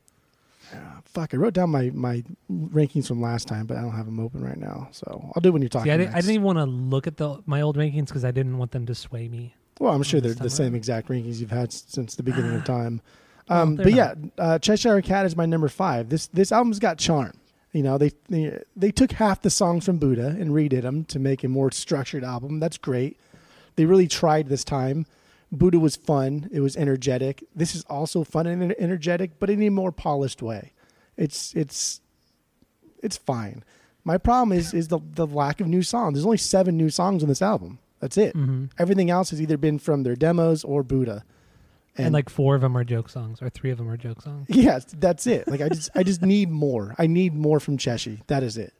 [0.74, 4.06] Ah, fuck, I wrote down my my rankings from last time, but I don't have
[4.06, 4.88] them open right now.
[4.92, 5.90] So I'll do it when you're talking.
[5.90, 8.24] See, I, didn't, I didn't even want to look at the my old rankings because
[8.24, 9.54] I didn't want them to sway me.
[9.78, 13.00] Well, I'm sure they're the same exact rankings you've had since the beginning of time.
[13.48, 16.08] Um, they're but yeah, uh, Cheshire Cat is my number five.
[16.08, 17.32] This this album's got charm.
[17.72, 21.18] You know, they, they they took half the songs from Buddha and redid them to
[21.18, 22.60] make a more structured album.
[22.60, 23.18] That's great.
[23.76, 25.06] They really tried this time.
[25.52, 26.48] Buddha was fun.
[26.52, 27.44] It was energetic.
[27.54, 30.72] This is also fun and energetic, but in a more polished way.
[31.16, 32.00] It's it's
[33.02, 33.64] it's fine.
[34.04, 36.14] My problem is is the the lack of new songs.
[36.14, 37.78] There's only seven new songs on this album.
[38.00, 38.34] That's it.
[38.34, 41.24] hmm Everything else has either been from their demos or Buddha.
[41.96, 44.46] And, like four of them are joke songs, or three of them are joke songs.
[44.48, 45.48] yes, that's it.
[45.48, 46.94] Like I just I just need more.
[46.98, 48.20] I need more from Cheshi.
[48.28, 48.72] That is it.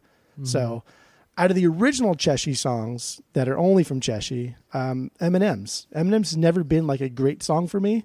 [0.44, 0.84] So
[1.38, 5.86] out of the original Cheshi songs that are only from Cheshi, um, M+M's.
[5.94, 8.04] M+M's has never been like a great song for me.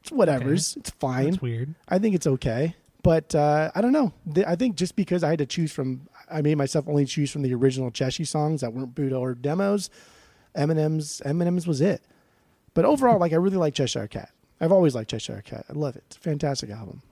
[0.00, 0.76] It's whatever's.
[0.76, 1.30] It's fine.
[1.30, 1.74] That's weird.
[1.88, 2.74] I think it's okay.
[3.02, 4.12] But uh, I don't know.
[4.46, 7.42] I think just because I had to choose from, I made myself only choose from
[7.42, 9.90] the original Cheshi songs that weren't Buddha or demos.
[10.54, 12.02] M+M's M+M's was it.
[12.72, 14.30] But overall, like I really like Cheshire Cat.
[14.60, 15.66] I've always liked Cheshire Cat.
[15.68, 16.04] I love it.
[16.06, 17.02] It's a fantastic album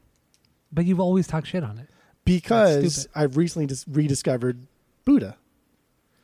[0.72, 1.88] But you've always talked shit on it.
[2.24, 3.08] Because.
[3.14, 4.58] I've recently just rediscovered
[5.04, 5.36] Buddha,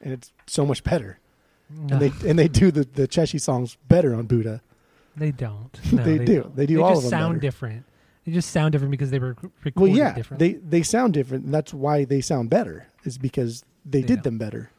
[0.01, 1.19] and it's so much better.
[1.91, 4.63] And they and they do the the Cheshi songs better on Buddha.
[5.17, 5.71] they don't.
[5.93, 6.43] No, They do.
[6.43, 6.57] don't.
[6.57, 7.41] They do all just of them They just sound better.
[7.41, 7.85] different.
[8.25, 10.39] They just sound different because they were rec- Well, yeah, different.
[10.39, 11.45] they they sound different.
[11.45, 12.87] And that's why they sound better.
[13.05, 14.25] Is because they, They did don't.
[14.25, 14.71] them better.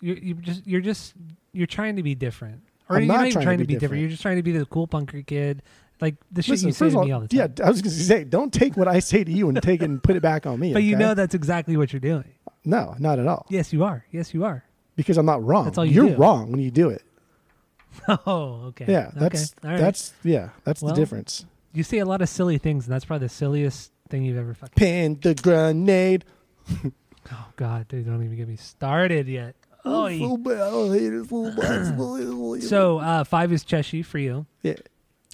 [0.00, 1.14] you you just you're just
[1.52, 3.64] you're trying to be different, or I'm you're not not even trying to trying to
[3.64, 3.80] be be different.
[3.80, 4.00] different.
[4.02, 5.62] You're just trying to be the cool punker kid,
[6.02, 7.46] like the shit Listen, you say to of me all, all the yeah.
[7.64, 9.86] I was going to say, don't take what I say to you and take it
[9.86, 10.72] and put it back on me.
[10.74, 12.24] but you know that's exactly what you're doing.
[12.64, 13.46] no, not at all.
[13.48, 14.04] Yes, you are.
[14.10, 14.64] Yes, you are.
[14.96, 15.64] Because I'm not wrong.
[15.64, 16.16] That's all you You're do.
[16.16, 17.02] wrong when you do it.
[18.26, 18.86] Oh, okay.
[18.88, 19.66] Yeah, that's okay.
[19.68, 19.80] All right.
[19.80, 21.44] that's yeah, that's Well, the difference.
[21.74, 24.54] you say a lot of silly things, and that's probably the silliest thing you've ever
[24.54, 24.74] fucking.
[24.76, 26.24] Pin the grenade.
[27.30, 29.54] Oh God, dude, don't even get me started yet.
[29.84, 34.44] Oh, Little bit- haters, little bits, little- so uh, five is Cheshi for you.
[34.62, 34.74] yeah,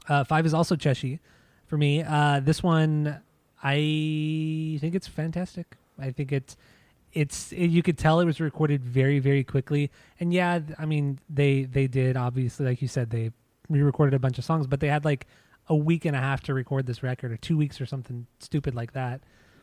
[0.09, 1.19] Uh, five is also Cheshi
[1.67, 2.03] for me.
[2.03, 3.21] Uh, this one,
[3.63, 5.77] I think it's fantastic.
[5.99, 6.57] I think it's
[7.13, 9.91] it's it, you could tell it was recorded very very quickly.
[10.21, 13.33] And yeah, I mean they they did obviously like you said they
[13.69, 15.27] re-recorded a bunch of songs, but they had like
[15.69, 18.75] a week and a half to record this record or two weeks or something stupid
[18.75, 19.21] like that.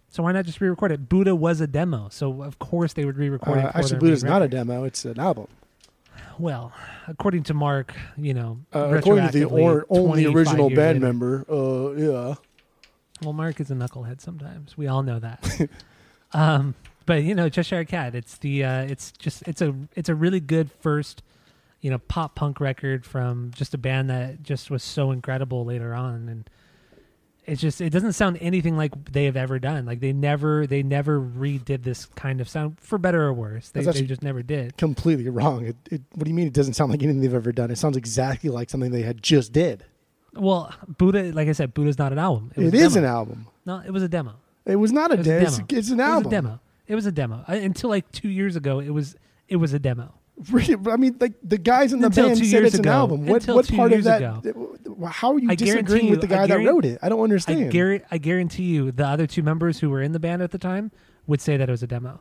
[0.09, 1.09] So why not just re-record it?
[1.09, 3.65] Buddha was a demo, so of course they would re-record it.
[3.65, 5.47] uh, for actually, Buddha's not a demo; it's an album.
[6.37, 6.73] Well,
[7.07, 10.99] according to Mark, you know, Uh, according to the or, only original band later.
[10.99, 12.35] member, uh, yeah.
[13.21, 14.77] Well, Mark is a knucklehead sometimes.
[14.77, 15.69] We all know that.
[16.33, 16.75] um,
[17.05, 18.15] but you know, Cheshire Cat.
[18.15, 18.63] It's the.
[18.63, 19.47] Uh, it's just.
[19.47, 19.73] It's a.
[19.95, 21.21] It's a really good first.
[21.81, 25.93] You know, pop punk record from just a band that just was so incredible later
[25.93, 26.49] on, and
[27.45, 27.81] it's just.
[27.81, 29.85] It doesn't sound anything like they have ever done.
[29.85, 30.67] Like they never.
[30.67, 33.69] They never redid this kind of sound for better or worse.
[33.69, 34.77] They, they just never did.
[34.77, 35.65] Completely wrong.
[35.65, 36.47] It, it, what do you mean?
[36.47, 37.71] It doesn't sound like anything they've ever done.
[37.71, 39.85] It sounds exactly like something they had just did.
[40.33, 42.51] Well, Buddha, like I said, Buddha's not an album.
[42.55, 43.47] It was a an album.
[43.65, 44.35] No, it was a demo.
[44.65, 45.47] It was not a, It was a demo.
[45.47, 46.27] It's, it's an It was album.
[46.27, 46.59] a demo.
[46.87, 47.43] It was a demo.
[47.47, 49.15] I, until like two years ago, it was
[49.47, 50.13] it was a demo.
[50.37, 52.91] I mean, like the guys in the Until band two said years it's an ago.
[52.91, 53.25] album.
[53.25, 54.21] What Until what part of that?
[54.21, 54.77] ago.
[55.09, 56.99] How are you I disagreeing guarantee with the guy that wrote it?
[57.01, 58.03] I don't I, understand.
[58.11, 60.91] I guarantee you, the other two members who were in the band at the time
[61.25, 62.19] would say that it was a demo,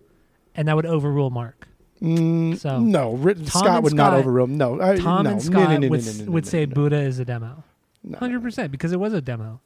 [0.55, 1.67] and that would overrule Mark.
[2.01, 4.45] Mm, So, no, Tom Scott would not overrule.
[4.47, 4.59] him.
[4.59, 6.65] No, I, Tom no, and Scott no, no, would would say.
[6.67, 7.65] Buddha is a demo,
[8.03, 8.19] No.
[8.19, 9.61] hundred percent, because it was a demo.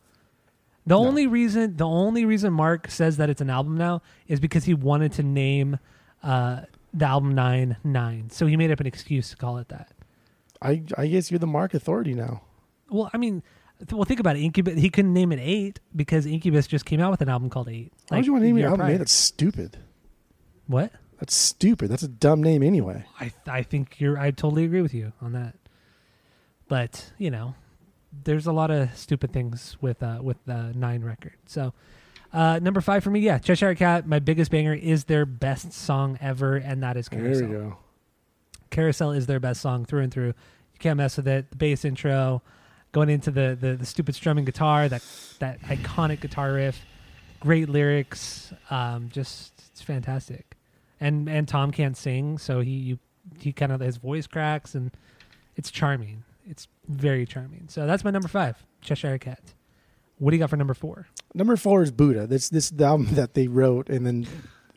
[0.87, 4.65] The only reason, the only reason Mark says that it's an album now is because
[4.65, 5.79] he wanted to name
[6.23, 6.61] uh,
[6.93, 9.93] the album Nine Nine, so he made up an excuse to call it that.
[10.61, 12.43] I I guess you're the Mark authority now.
[12.91, 13.43] Well, I mean,
[13.79, 14.41] th- well, think about it.
[14.43, 17.69] Incubus, he couldn't name it Eight because Incubus just came out with an album called
[17.69, 17.93] Eight.
[18.09, 18.79] Why like, would you want to name your album?
[18.81, 18.91] prior.
[18.91, 18.99] name?
[18.99, 19.77] That's stupid.
[20.67, 20.93] What?
[21.19, 21.91] That's stupid.
[21.91, 23.05] That's a dumb name anyway.
[23.21, 24.19] I I think you're.
[24.19, 25.55] I totally agree with you on that.
[26.69, 27.55] but you know,
[28.25, 31.35] there's a lot of stupid things with uh, with the nine record.
[31.47, 31.75] So.
[32.33, 34.07] Uh, number five for me, yeah, Cheshire Cat.
[34.07, 37.49] My biggest banger is their best song ever, and that is Carousel.
[37.49, 37.79] There we go.
[38.71, 40.27] Carousel is their best song through and through.
[40.27, 41.51] You can't mess with it.
[41.51, 42.43] The bass intro,
[42.93, 45.03] going into the the, the stupid strumming guitar, that
[45.39, 46.85] that iconic guitar riff,
[47.41, 50.57] great lyrics, um, just it's fantastic.
[51.01, 52.99] And and Tom can't sing, so he you,
[53.39, 54.91] he kind of his voice cracks, and
[55.57, 56.25] it's charming.
[56.45, 57.67] It's very charming.
[57.69, 59.41] So that's my number five, Cheshire Cat.
[60.19, 61.07] What do you got for number four?
[61.35, 62.27] Number four is Buddha.
[62.27, 64.27] This this the album that they wrote and then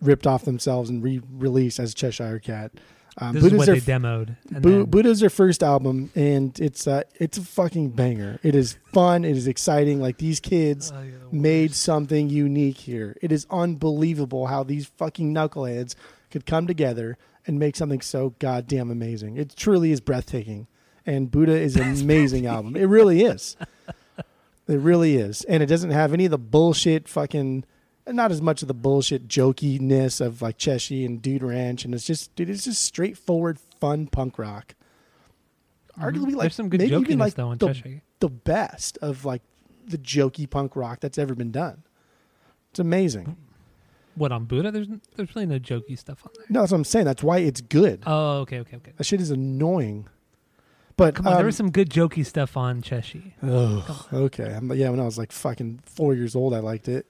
[0.01, 2.71] ripped off themselves and re-released as Cheshire Cat.
[3.17, 4.37] Um, This is what their they demoed.
[4.53, 8.39] And Bu- then- Buddha's their first album, and it's uh, it's a fucking banger.
[8.41, 9.25] It is fun.
[9.25, 9.99] It is exciting.
[9.99, 11.01] Like these kids Oh,
[11.31, 13.17] the made something unique here.
[13.21, 15.95] It is unbelievable how these fucking knuckleheads
[16.29, 19.35] could come together and make something so goddamn amazing.
[19.37, 20.67] It truly is breathtaking.
[21.05, 22.75] And Buddha is an amazing album.
[22.77, 23.57] It really is.
[24.67, 25.43] It really is.
[25.45, 27.65] And it doesn't have any of the bullshit fucking
[28.07, 32.05] not as much of the bullshit jokiness of like Cheshire and Dude Ranch and it's
[32.05, 34.75] just dude, it is just straightforward fun punk rock.
[35.99, 36.39] Arguably like Mm-hmm.
[36.39, 39.41] There's some good maybe jokiness even like though the, the best of like
[39.85, 41.83] the jokey punk rock that's ever been done.
[42.71, 43.35] It's amazing.
[44.15, 44.71] What on Buddha?
[44.71, 46.45] There's there's really no jokey stuff on there.
[46.49, 47.05] No, that's what I'm saying.
[47.05, 48.03] That's why it's good.
[48.05, 48.91] Oh, okay, okay, okay.
[48.97, 50.07] That shit is annoying.
[50.97, 53.23] But Come on, there um, was some good jokey stuff on Cheshire.
[53.43, 54.53] oh, okay.
[54.53, 57.05] I'm, yeah, when I was like fucking four years old, I liked it.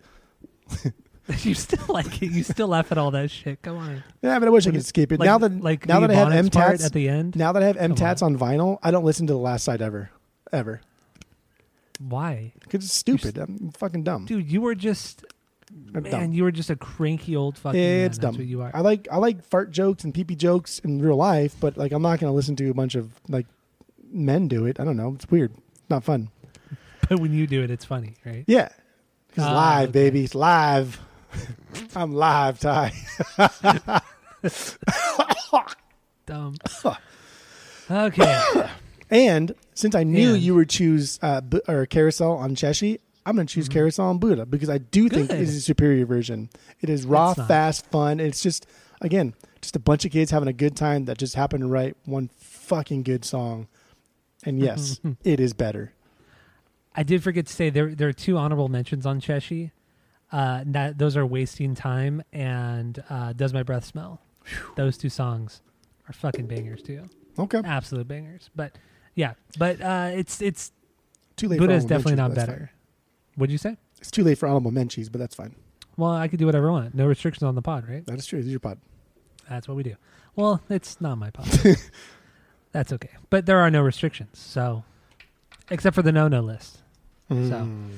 [1.40, 2.32] you still like it.
[2.32, 3.62] You still laugh at all that shit.
[3.62, 4.04] Come on.
[4.22, 5.20] Yeah, but I wish I could skip it.
[5.20, 7.36] Like, now that like now that I have Ebonics M part at the end.
[7.36, 9.64] now that I have M Come tats on vinyl, I don't listen to the last
[9.64, 10.12] side ever,
[10.52, 10.82] ever,
[12.00, 13.38] Why, because it's stupid.
[13.38, 14.26] I'm fucking dumb.
[14.26, 14.52] dude?
[14.52, 15.26] You were just
[15.94, 16.12] I'm man.
[16.12, 16.34] dumb.
[16.34, 17.80] You were just a cranky old fucking.
[17.80, 18.06] Yeah, man.
[18.06, 18.46] it's That's dumb.
[18.46, 18.72] you are.
[18.74, 21.92] I like I like fart jokes and pee pee jokes in real life, but like
[21.92, 23.48] I'm not gonna listen to a bunch of like
[24.14, 24.80] men do it.
[24.80, 25.14] I don't know.
[25.16, 25.52] It's weird.
[25.74, 26.30] It's not fun.
[27.10, 28.44] but when you do it, it's funny, right?
[28.48, 28.70] Yeah,
[29.30, 29.92] it's Ah, live, okay.
[29.92, 30.24] baby.
[30.26, 31.00] It's live.
[31.96, 32.92] I'm live, Ty.
[36.26, 36.56] Dumb.
[37.90, 38.42] okay.
[39.14, 43.36] And since I knew And- you would choose uh, Bu- or Carousel on Cheshi, I'm
[43.36, 45.38] going to choose Carousel on Buddha because I do think Mm-hmm.
[45.42, 46.50] It is a superior version.
[46.80, 48.22] It is raw, fast, fun.
[48.22, 48.68] It's just
[49.02, 51.98] again just a bunch of kids having a good time that just happened to write
[52.06, 53.68] one fucking good song.
[54.46, 55.94] And yes, it is better.
[56.96, 59.72] I did forget to say there there are two honorable mentions on Cheshi.
[60.32, 64.22] Uh, that those are wasting time and uh, does my breath smell.
[64.78, 65.62] Those two songs
[66.08, 67.04] are fucking bangers too,
[67.38, 68.50] Okay, absolute bangers.
[68.56, 68.78] But
[69.14, 70.72] yeah, but uh, it's it's
[71.36, 71.60] too late.
[71.60, 72.58] Buddha for is definitely not better.
[72.58, 72.70] fine.
[73.36, 73.76] What'd you say?
[74.00, 75.54] It's too late for honorable mentions, but that's fine.
[75.98, 76.96] Well, I could do whatever I want.
[76.96, 78.06] No restrictions on the pod, right?
[78.06, 78.40] That is true.
[78.40, 78.80] This is your pod.
[79.50, 79.96] That's what we do.
[80.36, 81.48] Well, it's not my pod.
[82.72, 83.10] That's okay.
[83.30, 84.84] But there are no restrictions, so
[85.70, 86.80] except for the no no list.
[87.30, 87.90] Mm.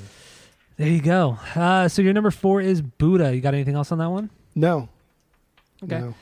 [0.78, 1.38] There you go.
[1.56, 3.34] Uh, so your number four is Buddha.
[3.34, 4.30] You got anything else on that one?
[4.56, 4.90] No.
[5.84, 6.00] Okay.
[6.00, 6.16] No.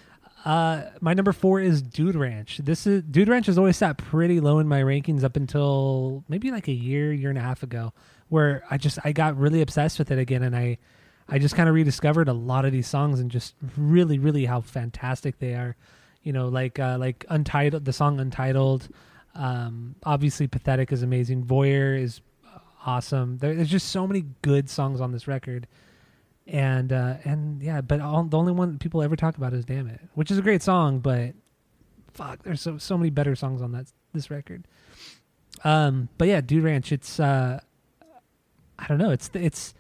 [0.44, 2.58] Uh, my number four is Dude Ranch.
[2.58, 6.52] This is Dude Ranch has always sat pretty low in my rankings up until maybe
[6.52, 7.94] like a year, year and a half ago,
[8.30, 10.80] where I just I got really obsessed with it again, and I
[11.30, 14.62] I just kind of rediscovered a lot of these songs and just really, really how
[14.62, 15.76] fantastic they are.
[16.24, 18.88] You know, like uh, like Untitled, the song Untitled.
[19.34, 21.46] Um, obviously, Pathetic is amazing.
[21.46, 22.22] Voyeur is
[22.86, 23.38] awesome.
[23.38, 25.68] There, there's just so many good songs on this record
[26.48, 29.88] and uh and yeah but all, the only one people ever talk about is damn
[29.88, 31.34] it which is a great song but
[32.14, 34.68] fuck there's so so many better songs on that this record
[35.64, 37.60] um but yeah dude ranch it's uh
[38.80, 39.74] i don't know it's it's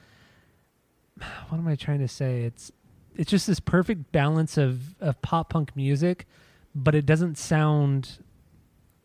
[1.50, 2.72] what am i trying to say it's
[3.16, 6.26] it's just this perfect balance of of pop punk music
[6.74, 8.20] but it doesn't sound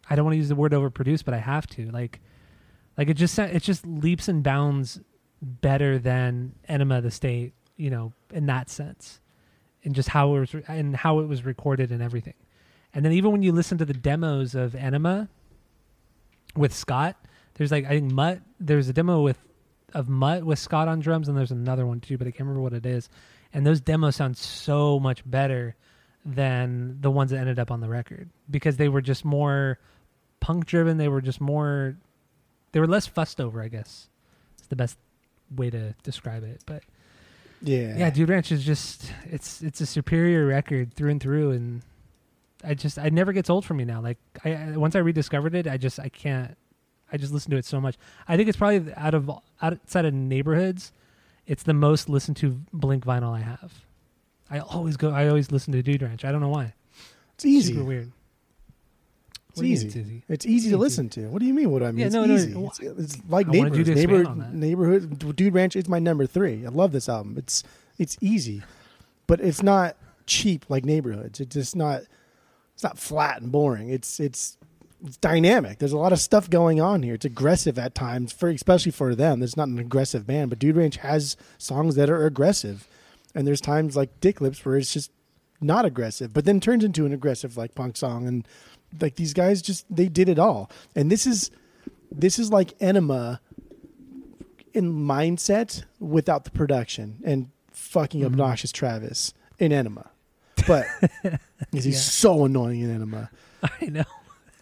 [0.09, 2.21] i don't want to use the word overproduced but i have to like
[2.97, 5.01] like it just it just leaps and bounds
[5.43, 9.21] better than Enema of the State, you know, in that sense,
[9.85, 12.35] and just how it was re- and how it was recorded and everything.
[12.95, 15.29] And then even when you listen to the demos of Enema
[16.55, 17.17] with Scott,
[17.55, 18.41] there's like I think Mutt.
[18.59, 19.39] There's a demo with
[19.93, 22.63] of Mutt with Scott on drums, and there's another one too, but I can't remember
[22.63, 23.09] what it is.
[23.57, 25.77] And those demos sound so much better
[26.27, 29.79] than the ones that ended up on the record because they were just more
[30.41, 30.99] punk driven.
[30.99, 31.97] They were just more.
[32.73, 34.09] They were less fussed over, I guess.
[34.59, 34.99] It's the best
[35.55, 36.61] way to describe it.
[36.67, 36.83] But
[37.63, 37.97] Yeah.
[37.97, 41.81] yeah, Dude Ranch is just it's it's a superior record through and through, and
[42.63, 44.03] I just it never gets old for me now.
[44.03, 46.57] Like I, I once I rediscovered it, I just I can't.
[47.11, 47.97] I just listen to it so much.
[48.29, 49.31] I think it's probably out of
[49.63, 50.93] outside of neighborhoods,
[51.47, 53.73] it's the most listened to Blink vinyl I have.
[54.51, 55.11] I always go.
[55.11, 56.25] I always listen to Dude Ranch.
[56.25, 56.75] I don't know why.
[57.35, 57.73] It's easy.
[57.75, 58.13] Super weird.
[59.51, 59.87] It's easy.
[59.87, 60.23] it's easy?
[60.29, 60.77] It's easy to Easy.
[60.77, 61.29] listen to.
[61.29, 61.71] What do you mean?
[61.71, 62.01] What do I mean?
[62.01, 62.53] Yeah, it's no, easy.
[62.53, 62.67] no.
[62.67, 63.87] It's, it's like I wanted you neighborhood.
[63.87, 64.55] to Neighbor, expand on that.
[64.55, 65.37] neighborhood.
[65.37, 66.67] Dude Ranch is my number three.
[66.67, 67.37] I love this album.
[67.39, 67.63] It's
[67.99, 68.63] it's easy,
[69.27, 71.41] but it's not cheap like neighborhoods.
[71.41, 72.03] It's just not.
[72.75, 73.89] It's not flat and boring.
[73.89, 74.59] It's it's
[75.05, 75.79] it's dynamic.
[75.79, 77.15] There's a lot of stuff going on here.
[77.15, 79.43] It's aggressive at times, for especially for them.
[79.43, 82.87] It's not an aggressive band, but Dude Ranch has songs that are aggressive,
[83.35, 85.11] and there's times like Dick Lips where it's just
[85.61, 88.47] not aggressive, but then turns into an aggressive like punk song, and
[89.01, 90.71] like these guys just they did it all.
[90.95, 91.51] And this is
[92.11, 93.41] this is like Enema
[94.73, 98.27] in mindset without the production and fucking Mm-hmm.
[98.33, 100.11] obnoxious Travis in Enema,
[100.67, 100.87] but
[101.73, 101.93] he's Yeah.
[101.97, 103.31] so annoying in Enema.
[103.63, 104.05] I know.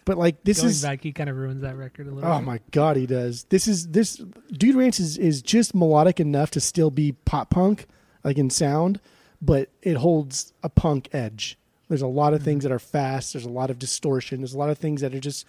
[0.05, 2.31] But like this Going is back, he kind of ruins that record a little.
[2.31, 2.45] Oh bit.
[2.45, 3.45] my god, he does.
[3.45, 7.87] This is this Dude Ranch is, is just melodic enough to still be pop punk,
[8.23, 9.01] like in sound,
[9.41, 11.57] but it holds a punk edge.
[11.87, 12.45] There's a lot of mm-hmm.
[12.45, 13.33] things that are fast.
[13.33, 14.41] There's a lot of distortion.
[14.41, 15.45] There's a lot of things that are just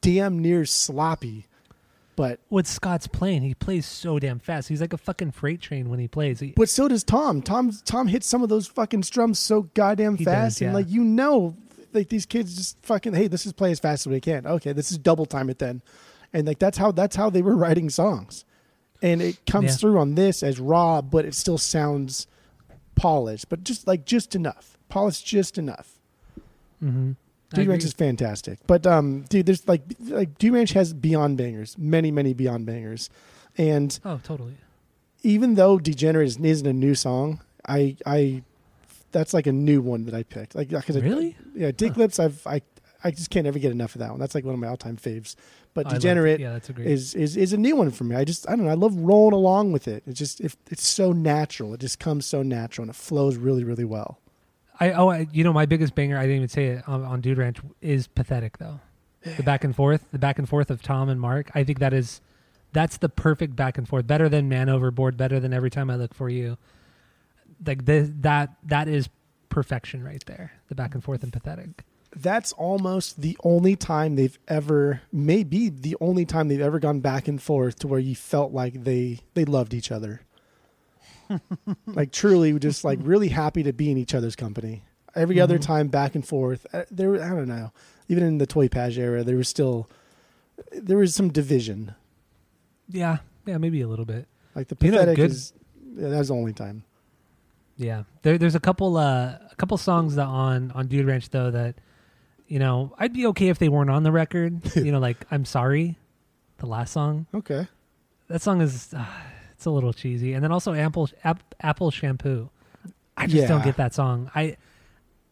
[0.00, 1.46] damn near sloppy.
[2.14, 4.68] But What Scott's playing, he plays so damn fast.
[4.68, 6.40] He's like a fucking freight train when he plays.
[6.40, 7.40] He, but so does Tom.
[7.40, 11.04] Tom Tom hits some of those fucking strums so goddamn fast, does, and like you
[11.04, 11.56] know,
[11.94, 14.46] like these kids just fucking hey, this is play as fast as we can.
[14.46, 15.82] Okay, this is double time it then,
[16.32, 18.44] and like that's how that's how they were writing songs,
[19.02, 19.76] and it comes Yeah.
[19.76, 22.26] through on this as raw, but it still sounds
[22.94, 25.98] polished, but just like just enough, polished just enough.
[26.82, 27.12] mm-hmm.
[27.54, 31.76] Dude Ranch is fantastic, but um, dude, there's like like Dude Ranch has beyond bangers,
[31.76, 33.10] many many beyond bangers,
[33.58, 34.54] and Oh, totally.
[35.22, 38.42] even though Degenerate is- isn't a new song, I I
[39.10, 40.54] that's like a new one that I picked.
[40.54, 41.36] Like because Really?
[41.54, 42.00] Yeah, Dick Huh.
[42.00, 42.18] Lips.
[42.18, 42.62] I've I
[43.04, 44.20] I just can't ever get enough of that one.
[44.20, 45.34] That's like one of my all time faves.
[45.74, 45.94] But oh, it.
[45.94, 46.86] Degenerate Yeah, that's a great.
[46.88, 48.14] is is is a new one for me.
[48.16, 48.70] I just I don't know.
[48.70, 50.02] I love rolling along with it.
[50.06, 51.74] It's just if it's so natural.
[51.74, 54.18] It just comes so natural and it flows really really well.
[54.80, 56.18] I oh, I, you know, my biggest banger.
[56.18, 58.80] I didn't even say it on, on Dude Ranch is pathetic though.
[59.36, 61.52] The back and forth, the back and forth of Tom and Mark.
[61.54, 62.20] I think that is,
[62.72, 64.04] that's the perfect back and forth.
[64.04, 65.16] Better than Man Overboard.
[65.16, 66.58] Better than Every Time I Look for You.
[67.64, 69.08] Like this, that that is
[69.52, 70.52] perfection right there.
[70.68, 71.84] The back and forth and pathetic.
[72.14, 77.28] That's almost the only time they've ever maybe the only time they've ever gone back
[77.28, 80.20] and forth to where you felt like they they loved each other.
[81.86, 84.82] like truly just like really happy to be in each other's company.
[85.14, 85.62] Every other Mhm.
[85.62, 87.72] time back and forth uh, there I don't know.
[88.08, 89.88] Even in the Toy Paj era there was still
[90.72, 91.94] there was some division.
[92.88, 94.26] Yeah, yeah, maybe a little bit.
[94.54, 95.52] Like the You know, pathetic good- is
[95.96, 96.84] yeah, that was the only time.
[97.82, 101.50] Yeah, there, there's a couple uh, a couple songs that on on Dude Ranch though
[101.50, 101.76] that
[102.46, 104.60] you know I'd be okay if they weren't on the record.
[104.76, 105.98] you know, like I'm sorry,
[106.58, 107.26] the last song.
[107.34, 107.66] Okay.
[108.28, 109.04] That song is uh,
[109.52, 112.50] it's a little cheesy, and then also Apple App, Apple Shampoo.
[113.16, 114.30] I just don't get that song.
[114.34, 114.56] I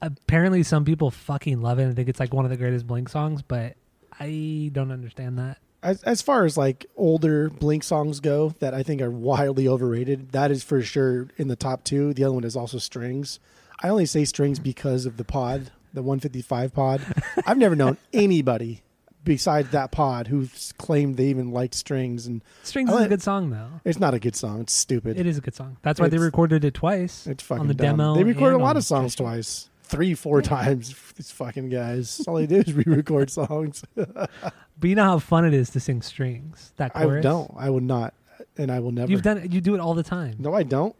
[0.02, 3.08] apparently some people fucking love it and think it's like one of the greatest Blink
[3.08, 3.76] songs, but
[4.18, 5.58] I don't understand that.
[5.82, 10.32] As as far as like older Blink songs go that I think are wildly overrated,
[10.32, 12.12] that is for sure in the top two.
[12.12, 13.40] The other one is also Strings.
[13.82, 17.00] I only say Strings because of the pod, the 155 pod.
[17.46, 18.82] I've never known anybody
[19.24, 23.50] besides that pod who's claimed they even liked Strings, and Strings is a good song
[23.50, 23.80] though.
[23.84, 24.60] it's not a good song.
[24.60, 25.18] It's stupid.
[25.18, 25.78] It is a good song.
[25.82, 27.26] That's why they recorded it twice.
[27.26, 27.96] It's fucking on the dumb.
[27.98, 30.94] demo They recorded a lot of songs twice, three, four times.
[31.16, 32.22] These fucking guys.
[32.26, 33.82] All they do is re-record songs.
[34.80, 36.72] But you know how fun it is to sing strings.
[36.78, 37.52] That I don't.
[37.54, 38.14] I would not,
[38.56, 39.10] and I will never.
[39.12, 39.52] You've done it.
[39.52, 40.36] You do it all the time.
[40.38, 40.96] No, I don't.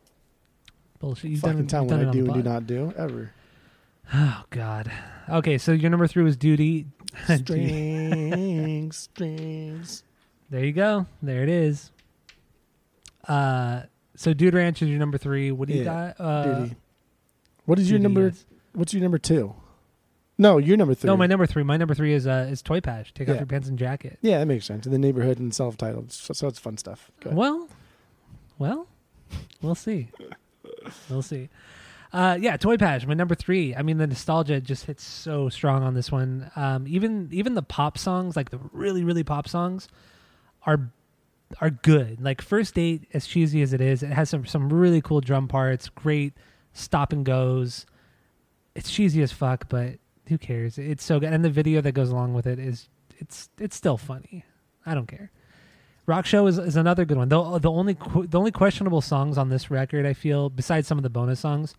[0.98, 1.30] Bullshit.
[1.30, 1.88] You've fucking done it.
[1.88, 3.32] You've what done I it do and do not do ever.
[4.12, 4.92] Oh God.
[5.30, 6.88] Okay, so your number three was duty.
[7.36, 10.02] Strings, strings.
[10.50, 11.06] There you go.
[11.22, 11.90] There it is.
[13.26, 13.82] Uh,
[14.16, 15.52] so Dude Ranch is your number three.
[15.52, 16.20] What do you Yeah, got?
[16.20, 16.76] Uh, Duty.
[17.64, 18.26] What is your number?
[18.26, 18.44] yes.
[18.72, 19.54] What's your number two?
[20.38, 21.08] No, your number three.
[21.08, 21.62] No, my number three.
[21.62, 23.12] My number three is uh is Toy Paj.
[23.12, 23.40] Take off Yeah.
[23.40, 24.18] your pants and jacket.
[24.22, 24.86] Yeah, that makes sense.
[24.86, 27.10] In the neighborhood and self-titled, so, so it's fun stuff.
[27.20, 27.36] Go ahead.
[27.38, 27.68] Well,
[28.58, 28.86] well,
[29.60, 30.08] we'll see.
[31.10, 31.48] We'll see.
[32.12, 33.74] Uh, yeah, Toy Paj, my number three.
[33.76, 36.50] I mean, the nostalgia just hits so strong on this one.
[36.56, 39.88] Um, even even the pop songs, like the really really pop songs,
[40.64, 40.90] are
[41.60, 42.20] are good.
[42.20, 45.48] Like First Date, as cheesy as it is, it has some some really cool drum
[45.48, 46.32] parts, great
[46.72, 47.84] stop and goes.
[48.80, 50.78] It's cheesy as fuck, but who cares?
[50.78, 53.98] It's so good, and the video that goes along with it is it's it's still
[53.98, 54.44] funny.
[54.86, 55.30] I don't care.
[56.06, 57.28] Rock Show is, is another good one.
[57.28, 57.92] The, the only
[58.26, 61.74] the only questionable songs on this record, I feel, besides some of the bonus songs,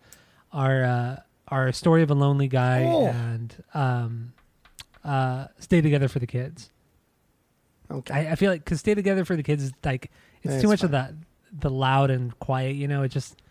[0.52, 1.16] are uh,
[1.48, 3.06] are "Story of a Lonely Guy" Oh.
[3.08, 4.32] and um,
[5.04, 6.70] uh, "Stay Together for the Kids."
[7.90, 8.14] Okay.
[8.14, 10.70] I, I feel like because "Stay Together for the Kids" is like it's Eh, too
[10.70, 11.14] it's much of that
[11.52, 12.76] the loud and quiet.
[12.76, 13.42] You know, it just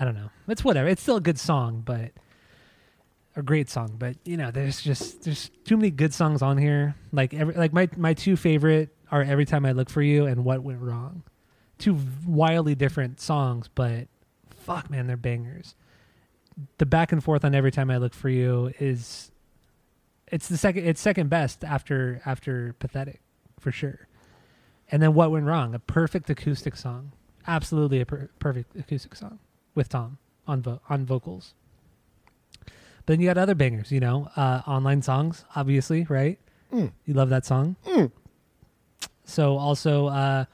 [0.00, 0.30] I don't know.
[0.48, 0.88] It's whatever.
[0.88, 2.12] It's still a good song, but
[3.36, 6.94] a great song, but you know, there's just there's too many good songs on here.
[7.12, 10.44] Like every like my my two favorite are Every Time I Look for You and
[10.44, 11.22] What Went Wrong.
[11.78, 14.08] Two wildly different songs, but
[14.50, 15.74] fuck man, they're bangers.
[16.78, 19.30] The back and forth on Every Time I Look for You is
[20.28, 23.20] it's the second it's second best after after Pathetic
[23.60, 24.08] for sure.
[24.90, 27.12] And then What Went Wrong, a perfect acoustic song.
[27.46, 29.38] Absolutely a per- perfect acoustic song
[29.74, 31.54] with Tom on vo- on vocals.
[33.04, 36.38] But then you got other bangers, you know, uh, online songs, obviously, right?
[36.72, 36.92] Mm.
[37.04, 37.76] You love that song.
[37.86, 38.12] Mm.
[39.24, 40.44] So also, uh,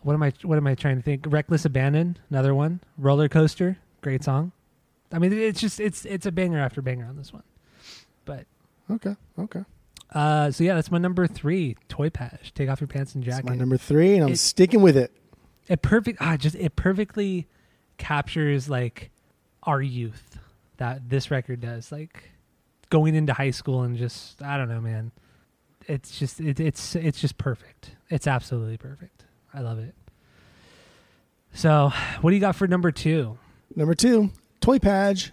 [0.00, 0.32] what am I?
[0.42, 1.24] What am I trying to think?
[1.28, 2.80] Reckless Abandon, another one.
[2.98, 4.52] Roller Coaster, great song.
[5.12, 7.42] I mean, it's just it's it's a banger after banger on this one.
[8.24, 8.46] But
[8.90, 9.16] Okay.
[9.38, 9.64] Okay.
[10.12, 11.76] uh, so yeah, that's my number three.
[11.88, 12.52] Toy Paj.
[12.54, 13.50] Take off your pants and That's jacket.
[13.50, 15.12] my number three, and I'm It- sticking with it.
[15.68, 17.46] it perfect ah, just it perfectly
[17.98, 19.10] captures like
[19.64, 20.38] our youth
[20.82, 22.30] that this record does like
[22.90, 25.12] going into high school and just i don't know man
[25.86, 29.24] it's just it, it's it's just perfect it's absolutely perfect
[29.54, 29.94] i love it
[31.54, 33.38] so what do you got for number two
[33.74, 34.30] Number two,
[34.60, 35.30] Toy Paj.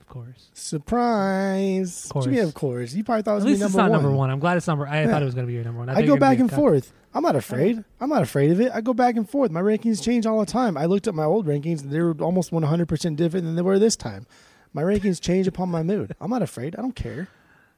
[0.00, 2.06] of course Surprise.
[2.10, 2.48] Of What do you mean, course.
[2.48, 2.94] of course?
[2.94, 4.02] You probably thought it was at least it's number not one.
[4.02, 5.06] number one i'm glad it's number i Yeah.
[5.10, 6.92] thought it was going to be your number one I, you go back and forth.
[7.14, 7.84] I'm not afraid.
[8.00, 8.72] I'm not afraid of it.
[8.74, 9.50] I go back and forth.
[9.50, 10.78] My rankings change all the time.
[10.78, 13.96] I looked at my old rankings; they were almost 100% different than they were this
[13.96, 14.26] time.
[14.72, 16.14] My rankings change upon my mood.
[16.20, 16.74] I'm not afraid.
[16.76, 17.28] I don't care.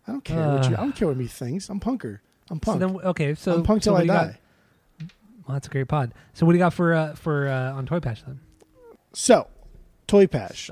[0.07, 0.77] I don't care what you.
[0.77, 1.69] I don't care what me thinks.
[1.69, 2.21] I'm punker.
[2.51, 2.81] I'm so punk.
[2.81, 4.27] then okay so I'm punk till what I you got?
[4.27, 4.39] die.
[5.49, 7.87] well that's a great pod so what do you got for uh for uh on
[7.87, 8.39] toy paj then
[9.15, 9.47] So,
[10.07, 10.71] Toy Paj,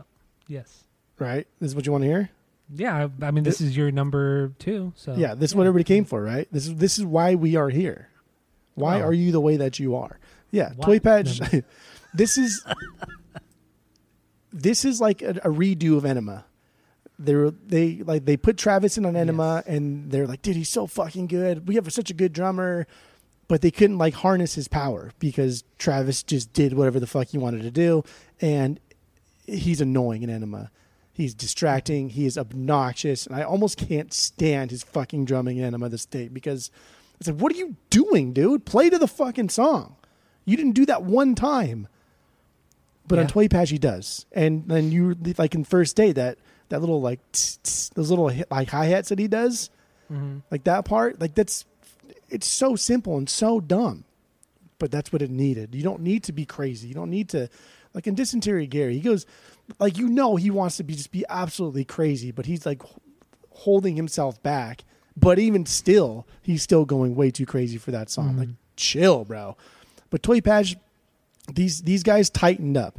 [0.48, 0.84] yes
[1.18, 1.46] right?
[1.60, 2.28] This is what you want to hear.
[2.74, 4.92] Yeah, I I mean, this is your number two.
[4.96, 6.46] So Yeah, this is what everybody came for, right?
[6.52, 8.08] This is this is why we are here.
[8.74, 9.06] Why Oh.
[9.06, 10.18] are you the way that you are?
[10.50, 11.52] Yeah, Why- Toy Paj.
[11.54, 11.62] No,
[12.14, 12.62] this is
[14.52, 16.44] this is like a, a redo of Enema.
[17.18, 19.74] They were they like they put Travis in on Enema, Yes.
[19.76, 21.68] and they're like, dude, he's so fucking good.
[21.68, 22.86] We have such a good drummer,
[23.48, 27.38] but they couldn't like harness his power because Travis just did whatever the fuck he
[27.38, 28.02] wanted to do,
[28.40, 28.80] and
[29.46, 30.70] he's annoying in Enema.
[31.12, 32.08] He's distracting.
[32.08, 36.32] He is obnoxious, and I almost can't stand his fucking drumming in Enema the State
[36.32, 36.70] because
[37.20, 38.64] it's like, what are you doing, dude?
[38.64, 39.96] Play to the fucking song.
[40.46, 41.86] You didn't do that one time.
[43.12, 43.28] But on Yeah.
[43.30, 46.38] Toy Paj he does, and then you like in First Day that
[46.70, 49.68] that little like tss, tss, those little hit, like hi hats that he does,
[50.08, 51.66] hmm like that part, like that's
[52.30, 54.04] it's so simple and so dumb,
[54.78, 55.74] but that's what it needed.
[55.74, 56.88] You don't need to be crazy.
[56.88, 57.48] You don't need to
[57.92, 58.94] like in Dysentery Gary.
[58.94, 59.26] He goes
[59.78, 62.90] like you know he wants to be just be absolutely crazy, but he's like h-
[63.50, 64.84] holding himself back.
[65.14, 68.34] But even still, he's still going way too crazy for that song.
[68.34, 68.38] Mhm.
[68.38, 69.58] Like chill, bro.
[70.08, 70.76] But Toy Paj,
[71.52, 72.98] these these guys tightened up.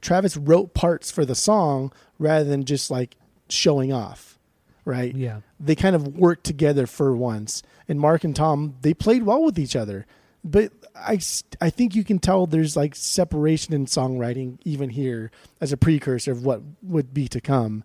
[0.00, 3.16] Travis wrote parts for the song rather than just like
[3.48, 4.38] showing off,
[4.84, 5.14] right?
[5.14, 5.40] Yeah.
[5.58, 7.62] they kind of worked together for once.
[7.88, 10.06] And Mark and Tom, they played well with each other.
[10.42, 11.18] But I,
[11.60, 15.30] I think you can tell there's like separation in songwriting even here
[15.60, 17.82] as a precursor of what would be to come.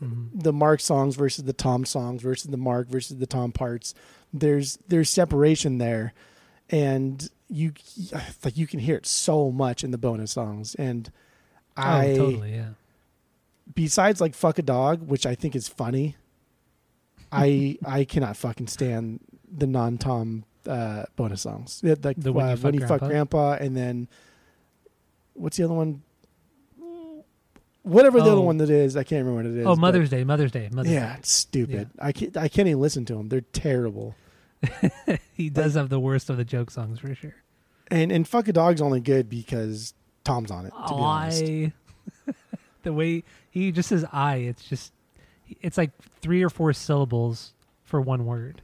[0.00, 3.94] hmm The Mark songs versus the Tom songs versus the Mark versus the Tom parts.
[4.32, 6.12] There's there's separation there,
[6.68, 7.72] and you
[8.44, 10.74] like you can hear it so much in the bonus songs.
[10.76, 11.10] And
[11.76, 12.54] I oh, totally.
[12.54, 12.68] Yeah.
[13.74, 16.16] besides like fuck a dog, which I think is funny,
[17.30, 19.20] I I cannot fucking stand
[19.50, 21.80] the non Tom uh, bonus songs.
[21.82, 23.52] Like The When uh, You Fuck when you fuck Grandpa?
[23.60, 24.08] and then
[25.34, 26.02] what's the other one?
[27.82, 28.44] Whatever the other Oh.
[28.44, 29.66] one that is, I can't remember what it is.
[29.66, 30.24] Oh, Mother's Day.
[30.24, 30.70] Mother's Day.
[30.72, 31.90] Mother's Yeah, it's stupid.
[31.98, 32.34] I can't.
[32.34, 33.28] I can't even listen to them.
[33.28, 34.14] They're terrible.
[35.36, 37.34] He does have the worst of the joke songs for sure.
[37.90, 40.70] And and fuck a dog's only good because Tom's on it.
[40.70, 41.72] To be honest, I.
[42.84, 44.92] the way he just says "I," it's just
[45.60, 45.90] it's like
[46.20, 47.52] three or four syllables
[47.82, 48.62] for one word.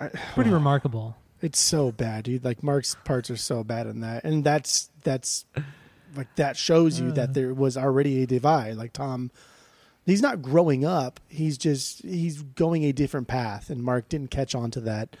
[0.00, 1.16] I- Pretty remarkable.
[1.40, 2.44] It's so bad, dude.
[2.44, 5.44] Like Mark's parts are so bad in that, and that's that's
[6.16, 7.12] like that shows you Uh.
[7.12, 8.74] that there was already a divide.
[8.74, 9.30] Like Tom,
[10.04, 14.54] he's not growing up; he's just he's going a different path, and Mark didn't catch
[14.56, 15.16] on to that.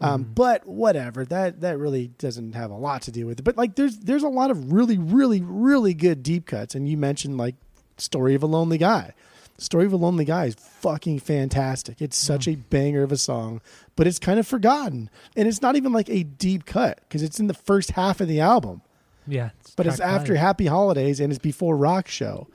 [0.00, 0.34] Um, Mhm.
[0.34, 3.42] But whatever, that that really doesn't have a lot to do with it.
[3.42, 6.96] But like, there's there's a lot of really, really, really good deep cuts, and you
[6.96, 7.54] mentioned like
[7.96, 9.14] "Story of a Lonely Guy."
[9.56, 12.02] "Story of a Lonely Guy" is fucking fantastic.
[12.02, 13.60] It's such a banger of a song,
[13.94, 17.38] but it's kind of forgotten, and it's not even like a deep cut because it's
[17.38, 18.82] in the first half of the album.
[19.28, 19.50] Yeah.
[19.76, 20.34] But it's after.
[20.36, 22.48] Happy Holidays and it's before Rock Show.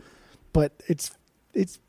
[0.54, 1.12] But it's
[1.54, 1.80] it's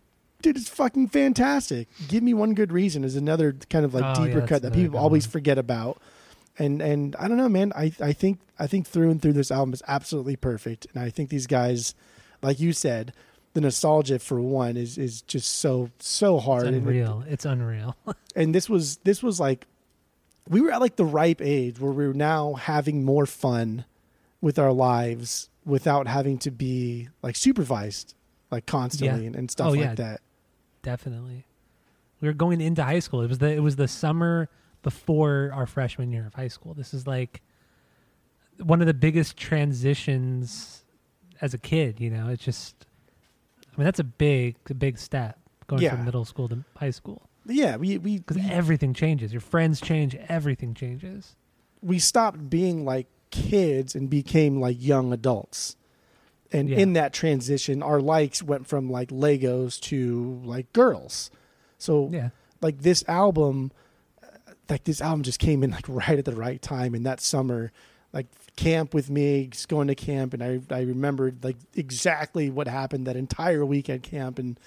[0.43, 1.89] dude, it's fucking fantastic.
[2.09, 4.73] Give me one good reason is another kind of like Oh, deeper that's cut that
[4.73, 5.33] people always one.
[5.33, 6.01] forget about.
[6.59, 7.73] And and I don't know, man.
[7.77, 10.87] I I think I think through and through this album is absolutely perfect.
[10.95, 11.95] And I think these guys,
[12.43, 13.13] like you said,
[13.55, 16.67] the nostalgia for one is is just so so hard.
[16.67, 17.25] It's And unreal.
[17.29, 17.97] It's unreal.
[18.37, 19.67] and this was this was like
[20.49, 23.85] we were at like the ripe age where we were now having more fun
[24.41, 28.15] with our lives without having to be like supervised
[28.51, 29.27] like constantly Yeah.
[29.29, 29.95] and, and stuff Oh, like yeah.
[29.95, 30.21] that.
[30.83, 31.45] Definitely.
[32.21, 33.23] We were going into high school.
[33.23, 34.49] It was the it was the summer
[34.83, 36.75] before our freshman year of high school.
[36.75, 37.43] This is like
[38.63, 40.85] one of the biggest transitions
[41.41, 42.29] as a kid, you know.
[42.29, 42.87] It's just
[43.75, 45.91] I mean that's a big a big step going Yeah.
[45.97, 49.33] from middle school to high school Yeah, we we because we, everything changes.
[49.33, 51.37] Your friends change, everything changes.
[51.83, 55.77] we stopped being like kids and became like young adults.
[56.53, 56.79] And Yeah.
[56.79, 61.31] in that transition, our likes went from like Legos to like girls.
[61.79, 62.31] So Yeah.
[62.61, 63.73] like this album
[64.69, 67.73] like this album just came in like right at the right time in that summer
[68.13, 73.05] like camp with me going to camp and i i remembered like exactly what happened
[73.07, 74.61] that entire week at camp and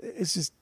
[0.00, 0.54] it's just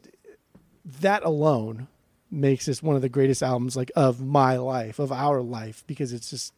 [1.01, 1.87] that alone
[2.33, 6.13] makes this one of the greatest albums like of my life of our life because
[6.13, 6.53] it's just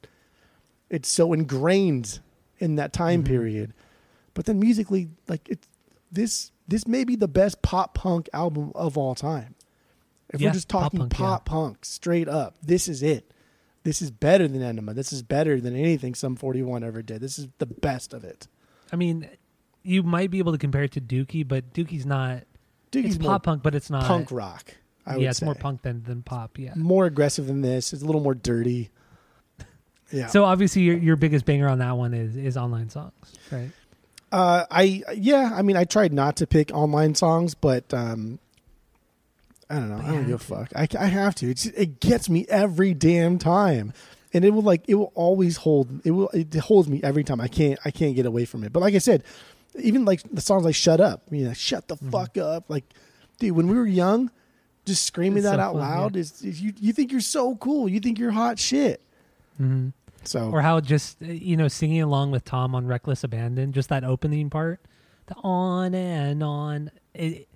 [0.89, 2.21] it's so ingrained
[2.59, 3.27] in that time Mhm.
[3.27, 3.75] period
[4.37, 5.67] but then musically like it's
[6.13, 9.55] this this may be the best pop punk album of all time
[10.33, 11.53] if Yeah, we're just pop talking punk, pop yeah.
[11.53, 13.33] punk straight up this is it
[13.83, 17.39] this is better than enema this is better than anything Sum 41 ever did this
[17.39, 18.47] is the best of it
[18.93, 19.29] I mean,
[19.83, 22.45] you might be able to compare it to Dookie, but Dookie's not
[22.93, 24.75] Dookie's it's pop punk, but it's not punk rock
[25.05, 25.45] I would yeah, it's say.
[25.47, 26.73] more punk than than pop, yeah.
[26.77, 28.91] more aggressive than this it's a little more dirty
[30.13, 33.13] yeah So obviously your your biggest banger on that one is is online songs,
[33.51, 33.71] right?
[34.37, 38.39] Uh, I yeah, I mean, I tried not to pick online songs, but um,
[39.71, 39.97] I don't know.
[39.97, 40.69] I don't give a fuck.
[40.77, 41.51] I, I have to.
[41.51, 43.95] It's, it gets me every damn time,
[44.35, 46.05] and it will like it will always hold.
[46.05, 47.41] It will it holds me every time.
[47.41, 48.73] I can't I can't get away from it.
[48.75, 49.25] But like I said,
[49.79, 52.11] even like the songs like "Shut Up," I mean, "Shut the Mhm.
[52.13, 52.85] fuck up," like,
[53.39, 54.31] dude, when we were young,
[54.85, 57.57] just screaming It's that so out fun, loud is, is you you think you're so
[57.57, 57.89] cool.
[57.89, 59.01] You think you're hot shit.
[59.59, 59.89] Mm-hmm.
[60.27, 63.89] So Or how just uh, you know singing along with Tom on "Reckless Abandon," just
[63.89, 64.81] that opening part,
[65.27, 66.91] the on and on.
[67.15, 67.49] It,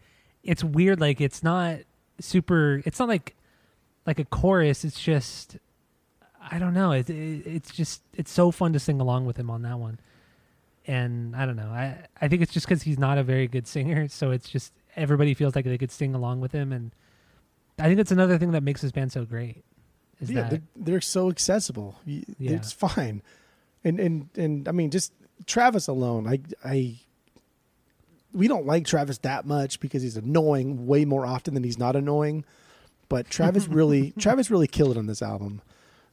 [0.43, 1.01] it's weird.
[1.01, 1.79] Like it's not
[2.21, 2.83] super.
[2.85, 3.35] It's not like
[4.07, 4.85] like a chorus.
[4.85, 5.59] It's just
[6.51, 6.93] I don't know.
[6.93, 9.99] It, it it's just it's so fun to sing along with him on that one.
[10.87, 11.71] And I don't know.
[11.71, 14.73] I I think it's just because he's not a very good singer, so it's just
[14.97, 16.93] everybody feels like they could sing along with him, and
[17.79, 19.65] I think that's another thing that makes this band so great.
[20.21, 21.97] Is yeah, that they're, they're so accessible.
[22.05, 22.53] Yeah.
[22.53, 23.23] It's fine,
[23.85, 25.13] and and and I mean, just
[25.47, 26.27] Travis alone.
[26.29, 26.97] I I
[28.33, 31.97] we don't like Travis that much because he's annoying way more often than he's not
[31.97, 32.45] annoying.
[33.09, 35.63] But Travis really Travis really killed it on this album,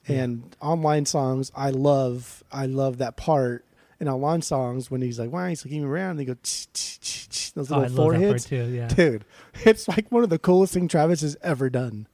[0.07, 0.23] Yeah.
[0.23, 1.51] and online songs.
[1.55, 3.63] I love I love that part.
[3.99, 7.79] And online songs when he's like, "Why he's looking around?" They go those oh, I
[7.79, 8.65] little love that part foreheads, too.
[8.67, 9.25] Yeah, dude.
[9.65, 12.07] It's like one of the coolest things Travis has ever done.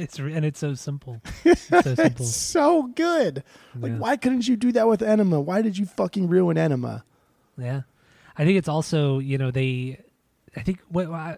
[0.00, 1.20] It's re- and it's so simple.
[1.44, 2.26] It's so simple.
[2.26, 3.44] It's so good.
[3.78, 3.98] Like, Yeah.
[3.98, 5.40] why couldn't you do that with Enema?
[5.40, 7.04] Why did you fucking ruin Enema?
[7.58, 7.82] Yeah,
[8.38, 10.00] I think it's also you know they,
[10.56, 11.36] I think what uh,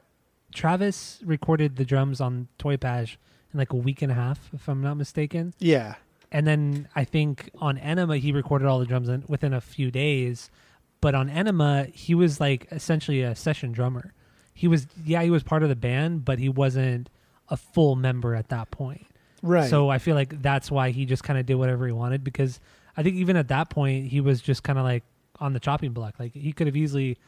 [0.54, 3.16] Travis recorded the drums on Toy Paj
[3.52, 5.94] in like a week and a half, if I'm not mistaken, Yeah,
[6.30, 9.90] and then I think on Enema he recorded all the drums in, within a few
[9.90, 10.50] days,
[11.00, 14.12] but on Enema he was like essentially a session drummer.
[14.54, 17.08] He was yeah he was part of the band, but he wasn't
[17.52, 19.06] a full member at that point.
[19.42, 19.70] right.
[19.70, 22.58] So I feel like that's why he just kind of did whatever he wanted because
[22.96, 25.04] I think even at that point he was just kind of like
[25.38, 26.14] on the chopping block.
[26.18, 27.18] Like he could have easily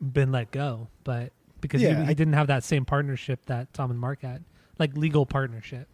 [0.00, 3.72] been let go, but because Yeah, he, he I- didn't have that same partnership that
[3.72, 4.44] Tom and Mark had,
[4.78, 5.88] like legal partnership.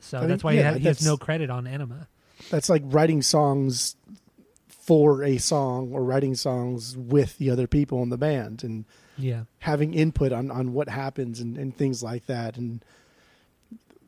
[0.00, 2.08] So I that's think- why yeah, he, had, he has no credit on Enema.
[2.50, 3.96] that's like writing songs
[4.68, 8.84] for a song or writing songs with the other people in the band and
[9.18, 12.56] Yeah, having input on, on what happens and, and things like that.
[12.56, 12.84] And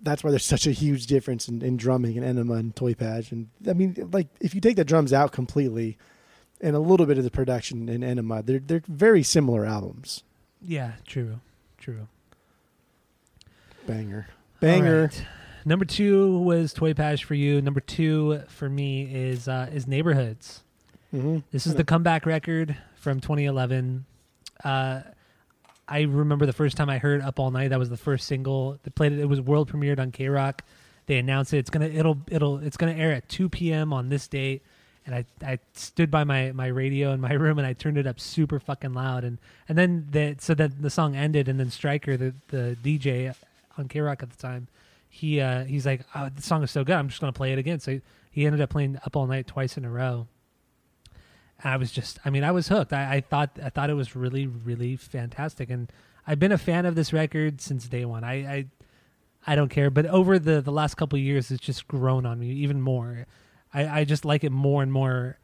[0.03, 3.33] that's why there's such a huge difference in, in drumming and Enema and Toy Paj.
[3.33, 5.99] And I mean, like if you take the drums out completely
[6.61, 10.23] and a little bit of the production in Enema, they're they're very similar albums.
[10.63, 11.41] yeah, true,
[11.79, 12.07] true.
[13.87, 14.27] Banger,
[14.61, 15.03] banger.
[15.03, 15.27] right.
[15.65, 17.61] Number two was Toy Paj for you.
[17.61, 20.63] Number two for me is uh, is Neighborhoods.
[21.11, 24.05] hmm This is the comeback record from 2011.
[24.65, 25.03] Uh,
[25.89, 28.79] I remember the first time I heard "Up All Night." That was the first single.
[28.83, 29.19] They played it.
[29.19, 30.61] It was world premiered on KROQ.
[31.07, 31.59] They announced it.
[31.59, 33.93] It's gonna it'll it'll it's gonna air at 2 p.m.
[33.93, 34.63] on this date.
[35.07, 38.07] And I, I stood by my, my radio in my room and I turned it
[38.07, 39.39] up super fucking loud and
[39.69, 43.35] and then the so that the song ended and then Stryker the the DJ
[43.77, 44.69] on KROQ at the time
[45.09, 47.59] he uh, he's like oh, the song is so good I'm just gonna play it
[47.59, 48.01] again so
[48.31, 50.29] he ended up playing Up All Night twice in a row
[51.63, 52.93] I was just, I mean, I was hooked.
[52.93, 55.91] I, I thought, I thought it was really, really fantastic, and
[56.27, 58.25] I've been a fan of this record since day one.
[58.25, 58.67] I, I,
[59.47, 62.49] I don't care, but over the the last couple years, it's just grown on me
[62.51, 63.27] even more.
[63.73, 65.39] I, I just like it more and more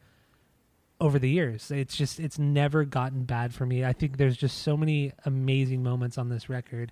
[0.99, 1.71] over the years.
[1.71, 3.85] It's just, it's never gotten bad for me.
[3.85, 6.91] I think there's just so many amazing moments on this record,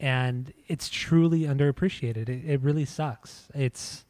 [0.00, 2.28] and it's truly underappreciated.
[2.28, 3.48] It, it really sucks.
[3.54, 4.03] It's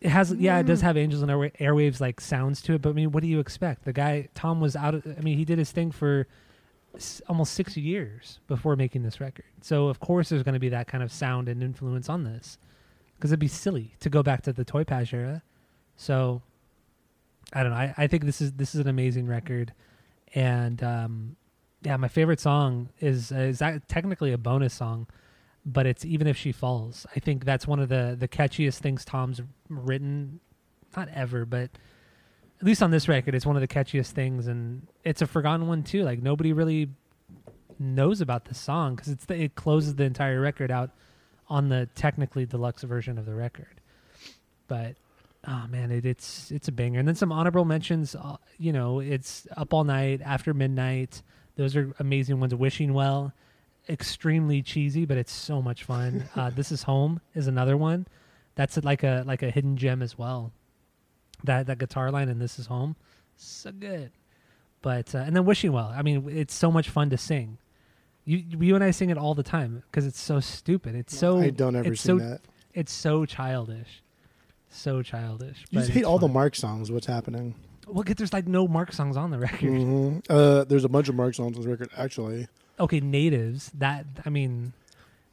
[0.00, 2.90] it has yeah it does have angels and Airwa- airwaves like sounds to it but
[2.90, 3.84] i mean what do you expect?
[3.84, 6.26] The guy tom was out of, i mean he did his thing for
[6.94, 9.44] s- almost six years before making this record.
[9.60, 12.58] So of course there's going to be that kind of sound and influence on this
[13.16, 15.42] because it'd be silly to go back to the toy paj era.
[15.96, 16.42] So
[17.52, 19.72] i don't know i, I think this is this is an amazing record.
[20.34, 21.36] And um
[21.82, 25.06] yeah my favorite song is is that technically a bonus song
[25.68, 27.06] but it's even if she falls.
[27.14, 30.40] I think that's one of the the catchiest things Tom's written,
[30.96, 31.70] not ever, but
[32.60, 35.68] at least on this record, it's one of the catchiest things, and it's a forgotten
[35.68, 36.02] one too.
[36.02, 36.88] Like nobody really
[37.78, 40.90] knows about this song because it's the, it closes the entire record out
[41.48, 43.80] on the technically deluxe version of the record.
[44.66, 44.96] But
[45.46, 46.98] oh man, it, it's it's a banger.
[46.98, 48.14] And then some honorable mentions.
[48.14, 51.22] Uh, you know, it's up all night after midnight.
[51.56, 52.54] Those are amazing ones.
[52.54, 53.34] Wishing well
[53.88, 56.24] extremely cheesy, but it's so much fun.
[56.36, 58.06] Uh, this is home is another one.
[58.54, 60.52] That's like a like a hidden gem as well.
[61.44, 62.96] That that guitar line and this is home,
[63.36, 64.10] so good.
[64.82, 65.92] But uh, and then wishing well.
[65.96, 67.58] I mean, it's so much fun to sing.
[68.24, 70.94] You you and I sing it all the time because it's so stupid.
[70.94, 72.40] It's so I don't ever it's sing so, that.
[72.74, 74.02] It's so childish,
[74.68, 75.64] so childish.
[75.70, 76.28] You just hate all the.
[76.28, 76.90] Mark songs.
[76.92, 77.54] What's happening?
[77.86, 79.70] Well, 'cause there's like no Mark songs on the record.
[79.70, 82.46] hmm Uh, there's a bunch of Mark songs on the record, actually.
[82.80, 83.70] Okay, natives.
[83.74, 84.72] That I mean,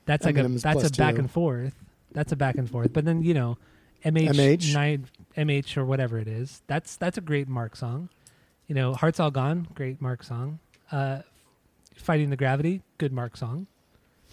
[0.06, 1.20] that's like a that's a back two.
[1.22, 1.76] and forth.
[2.12, 2.94] That's a back and forth.
[2.94, 3.58] But then you know,
[4.04, 4.74] MH, MH?
[4.74, 6.62] nine MH or whatever it is.
[6.68, 8.10] That's that's a great Mark song.
[8.68, 10.60] You know, Hearts All Gone, great Mark song.
[10.92, 11.22] Uh,
[11.96, 13.68] Fighting the Gravity, good Mark song.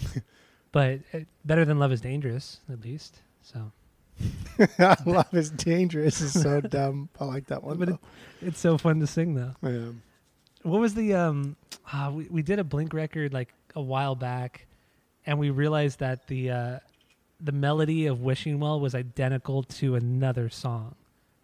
[0.73, 3.21] but uh, better than Love Is Dangerous, at least.
[3.43, 3.73] So
[5.07, 6.21] Love is dangerous.
[6.21, 7.09] is so dumb.
[7.19, 7.79] I like that one.
[7.79, 7.99] But it-
[8.41, 9.53] it's so fun to sing though.
[9.63, 9.71] though.
[9.71, 9.91] Yeah.
[10.63, 11.57] What was the um?
[11.93, 14.67] Uh, we we did a Blink record like a while back,
[15.27, 16.79] and we realized that the uh,
[17.41, 20.95] the melody of Wishing Well was identical to another song.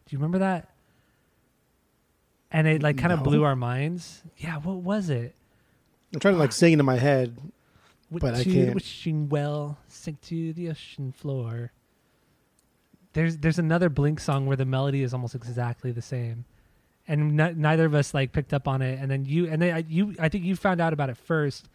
[0.07, 0.69] Do you remember that?
[2.51, 3.25] And it like kind of No.
[3.25, 4.23] blew our minds.
[4.39, 5.35] Yeah, what was it?
[6.15, 7.37] I'm trying to like sing it in my head.
[8.11, 8.75] But I can't.
[8.75, 11.73] Wishing well, sink to the ocean floor.
[13.13, 16.45] There's there's another Blink song where the melody is almost exactly the same,
[17.09, 18.99] and n- neither of us like picked up on it.
[19.01, 21.69] And then you and then I, you I think you found out about it first,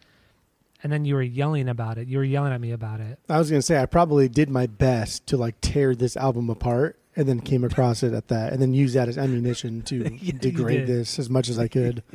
[0.82, 2.08] and then you were yelling about it.
[2.08, 3.18] You were yelling at me about it.
[3.28, 6.98] I was gonna say I probably did my best to like tear this album apart,
[7.16, 10.32] and then came across it at that, and then use that as ammunition to Yeah,
[10.38, 12.02] degrade this as much as I could.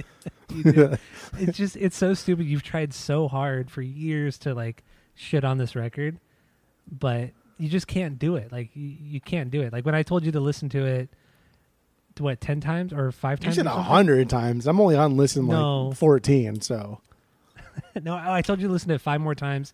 [1.38, 2.47] It's just it's so stupid.
[2.47, 6.17] You've tried so hard for years to like shit on this record,
[6.89, 8.51] but you just can't do it.
[8.51, 9.72] Like you, you can't do it.
[9.72, 11.09] Like when I told you to listen to it,
[12.22, 13.55] what ten times or five You times?
[13.55, 14.67] said a hundred times.
[14.67, 15.88] I'm only on listen No.
[15.88, 16.99] like 14, so
[18.01, 19.74] no, I told you to listen to it five more times,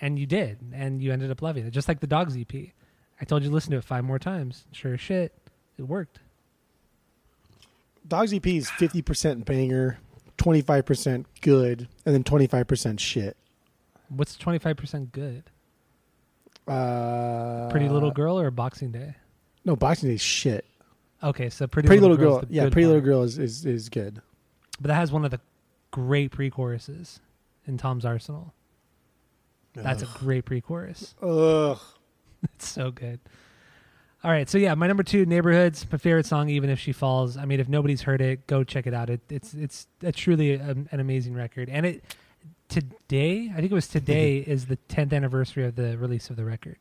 [0.00, 1.70] and you did, and you ended up loving it.
[1.70, 2.52] Just like the Dogs EP,
[3.20, 4.64] I told you to listen to it five more times.
[4.72, 5.32] Sure as shit,
[5.78, 6.20] it worked.
[8.06, 9.98] Dogs EP is 50% banger,
[10.38, 13.36] 25% good, and then 25% shit.
[14.08, 15.42] What's twenty five percent good?
[16.68, 19.14] Uh, Pretty Little Girl or Boxing Day?
[19.64, 20.64] No, Boxing Day is shit.
[21.26, 23.02] Okay, so Pretty, Pretty, Little, Little Girl, yeah, good Pretty Little.
[23.02, 24.22] Girl is, is is good.
[24.80, 25.40] but that has one of the
[25.90, 27.20] great pre-choruses
[27.66, 28.54] in Tom's arsenal.
[29.74, 31.14] That's a great pre-chorus.
[31.22, 31.78] Ugh.
[32.54, 33.20] It's so good.
[34.24, 36.48] All right, so yeah, my number two, "Neighborhoods," my favorite song.
[36.48, 39.10] Even if she falls, I mean, if nobody's heard it, go check it out.
[39.10, 41.68] It, it's it's it's truly a, an amazing record.
[41.68, 42.04] And it
[42.68, 46.44] today, I think it was today, is the 10th anniversary of the release of the
[46.44, 46.76] record.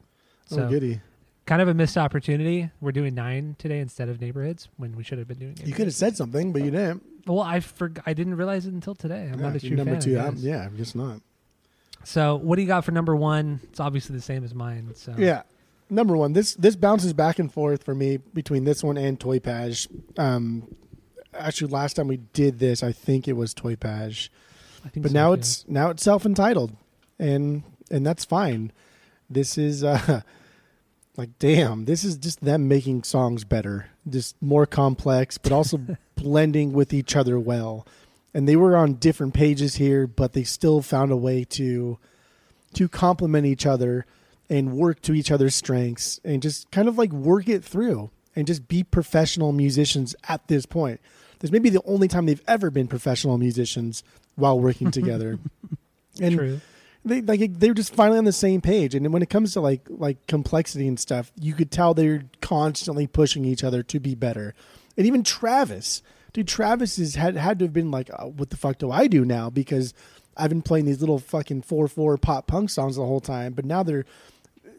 [0.52, 1.02] Oh, so oh, goody.
[1.46, 2.72] Kind of a missed opportunity.
[2.82, 5.56] We're doing nine today instead of "Neighborhoods" when we should have been doing.
[5.64, 7.04] You could have said something, but you didn't.
[7.28, 9.30] Well, I forg- I didn't realize it until today.
[9.32, 10.02] I'm Yeah, not a true number fan.
[10.02, 10.18] two.
[10.18, 10.44] I I'm, guess.
[10.44, 11.22] yeah, I'm just not.
[12.04, 13.60] So, what do you got for number one?
[13.64, 14.92] It's obviously the same as mine.
[14.96, 15.44] So, Yeah.
[15.88, 19.38] Number one, this this bounces back and forth for me between this one and Toy
[19.38, 19.88] Paj.
[20.18, 20.68] Um,
[21.32, 24.30] actually, last time we did this, I think it was Toy Paj,
[24.84, 25.34] I think but so, now too.
[25.42, 26.76] it's now it's self entitled,
[27.20, 28.72] and and that's fine.
[29.30, 30.22] This is uh,
[31.18, 31.86] like damn.
[31.86, 35.80] This is just them making songs better, just more complex, but also
[36.16, 37.86] blending with each other well.
[38.34, 41.98] And they were on different pages here, but they still found a way to
[42.74, 44.06] to complement each other
[44.50, 48.12] and work to each other's strengths and just kind of like work it through.
[48.36, 51.00] and just be professional musicians at this point.
[51.40, 54.04] This may be the only time they've ever been professional musicians
[54.36, 55.40] while working together.
[56.22, 56.60] and True.
[57.06, 58.96] They like they're just finally on the same page.
[58.96, 63.08] And when it comes to like like complexity and stuff, you could tell they're constantly
[63.08, 64.56] pushing each other to be better.
[64.98, 66.02] And even Travis,
[66.34, 69.08] dude, Travis has had had to have been like, uh, what the fuck do I
[69.08, 69.50] do now?
[69.50, 69.94] Because
[70.36, 73.66] I've been playing these little fucking four four pop punk songs the whole time, but
[73.66, 74.06] now they're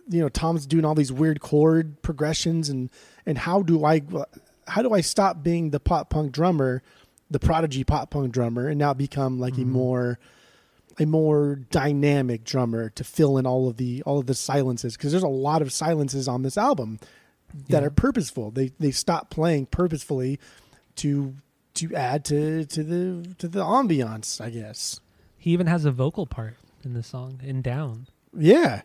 [0.09, 2.91] you know Tom's doing all these weird chord progressions and
[3.25, 4.03] and how do I
[4.67, 6.83] how do I stop being the pop punk drummer,
[7.31, 10.19] the prodigy pop punk drummer, and now become like a more
[10.99, 15.11] a more dynamic drummer to fill in all of the all of the silences because
[15.13, 16.99] there's a lot of silences on this album
[17.69, 17.87] that Yeah.
[17.87, 18.51] are purposeful.
[18.51, 20.39] They they stop playing purposefully
[20.97, 21.35] to
[21.75, 25.01] to add to to the to the ambiance, I guess.
[25.37, 28.09] He even has a vocal part in the song in down.
[28.37, 28.83] Yeah.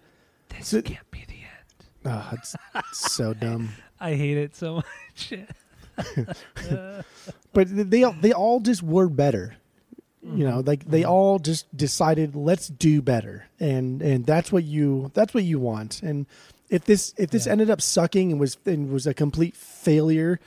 [0.50, 1.88] This So- can't be the end.
[2.06, 3.70] Ah, oh, it's, it's so dumb.
[4.00, 5.34] I hate it so much.
[7.54, 9.56] but they they all just were better
[10.24, 10.68] you know mm-hmm.
[10.68, 11.12] like they mm-hmm.
[11.12, 13.48] all just decided let's do better.
[13.60, 16.02] And and that's what you that's what you want.
[16.04, 16.26] And
[16.70, 17.54] if this if this Yeah.
[17.54, 20.40] ended up sucking and was and was a complete failure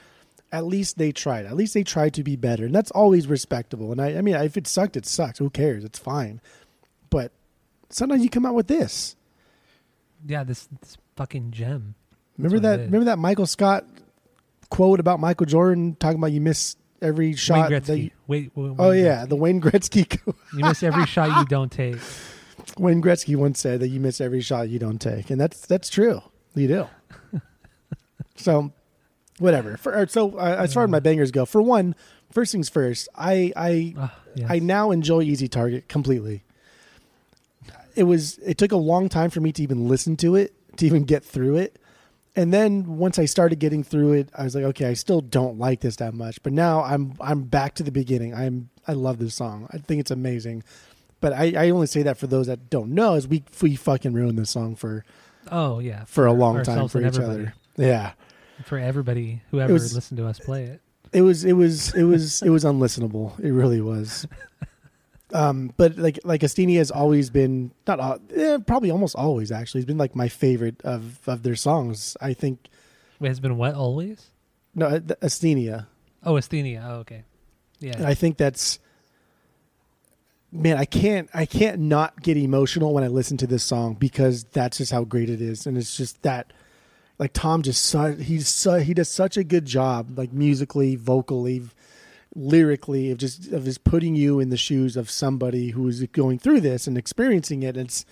[0.52, 1.46] at least they tried.
[1.46, 2.66] At least they tried to be better.
[2.66, 3.90] And that's always respectable.
[3.90, 5.84] And i i mean if it sucked it sucked who cares?
[5.84, 6.40] It's fine.
[7.10, 7.32] But
[7.90, 9.16] sometimes you come out with this.
[10.26, 11.94] Yeah, this, this fucking gem.
[12.38, 13.84] remember that remember that michael scott
[14.68, 18.02] quote about michael jordan talking about you miss every shot Wayne Gretzky.
[18.04, 19.28] you, Wait, wait, oh yeah Gretzky.
[19.28, 21.96] the wayne gretzky You miss every shot you don't take.
[22.78, 25.88] Wayne Gretzky once said that you miss every shot you don't take, and that's that's
[25.88, 26.22] true.
[26.54, 26.88] You do.
[28.36, 28.72] so,
[29.38, 29.76] whatever.
[29.76, 31.94] For, so, uh, as far as my bangers go, for one,
[32.32, 34.50] first things first, I I Ah, yes.
[34.50, 36.42] I now enjoy Easy Target completely.
[37.94, 40.86] It was it took a long time for me to even listen to it, to
[40.86, 41.78] even get through it.
[42.36, 45.58] And then once I started getting through it, I was like, okay, I still don't
[45.58, 46.42] like this that much.
[46.42, 48.34] But now I'm I'm back to the beginning.
[48.34, 49.68] I'm I love this song.
[49.72, 50.64] I think it's amazing.
[51.20, 54.12] But I, I only say that for those that don't know, is we we fucking
[54.12, 55.04] ruined this song for
[55.50, 57.32] oh yeah, for a long time for each everybody.
[57.42, 57.54] other.
[57.76, 58.12] Yeah.
[58.64, 60.80] for everybody who ever was- listened to us play it.
[61.12, 63.38] it was it was it was it was unlistenable.
[63.38, 64.26] It really was.
[65.34, 69.80] Um, but like like Astini has always been not al- eh, probably almost always actually
[69.80, 72.16] has been like my favorite of of their songs.
[72.20, 72.68] I think
[73.18, 74.30] Wait, has been what always?
[74.76, 75.86] no uh, Asthenia.
[76.22, 76.82] Oh, Asthenia.
[76.88, 77.24] Oh, okay.
[77.80, 77.96] Yeah.
[77.96, 78.78] And I think that's
[80.52, 80.78] man.
[80.78, 84.78] I can't I can't not get emotional when I listen to this song because that's
[84.78, 86.52] just how great it is, and it's just that
[87.18, 91.62] like Tom just he's he does such a good job like musically, vocally,
[92.34, 96.38] lyrically of just of just putting you in the shoes of somebody who is going
[96.38, 97.76] through this and experiencing it.
[97.76, 98.04] It's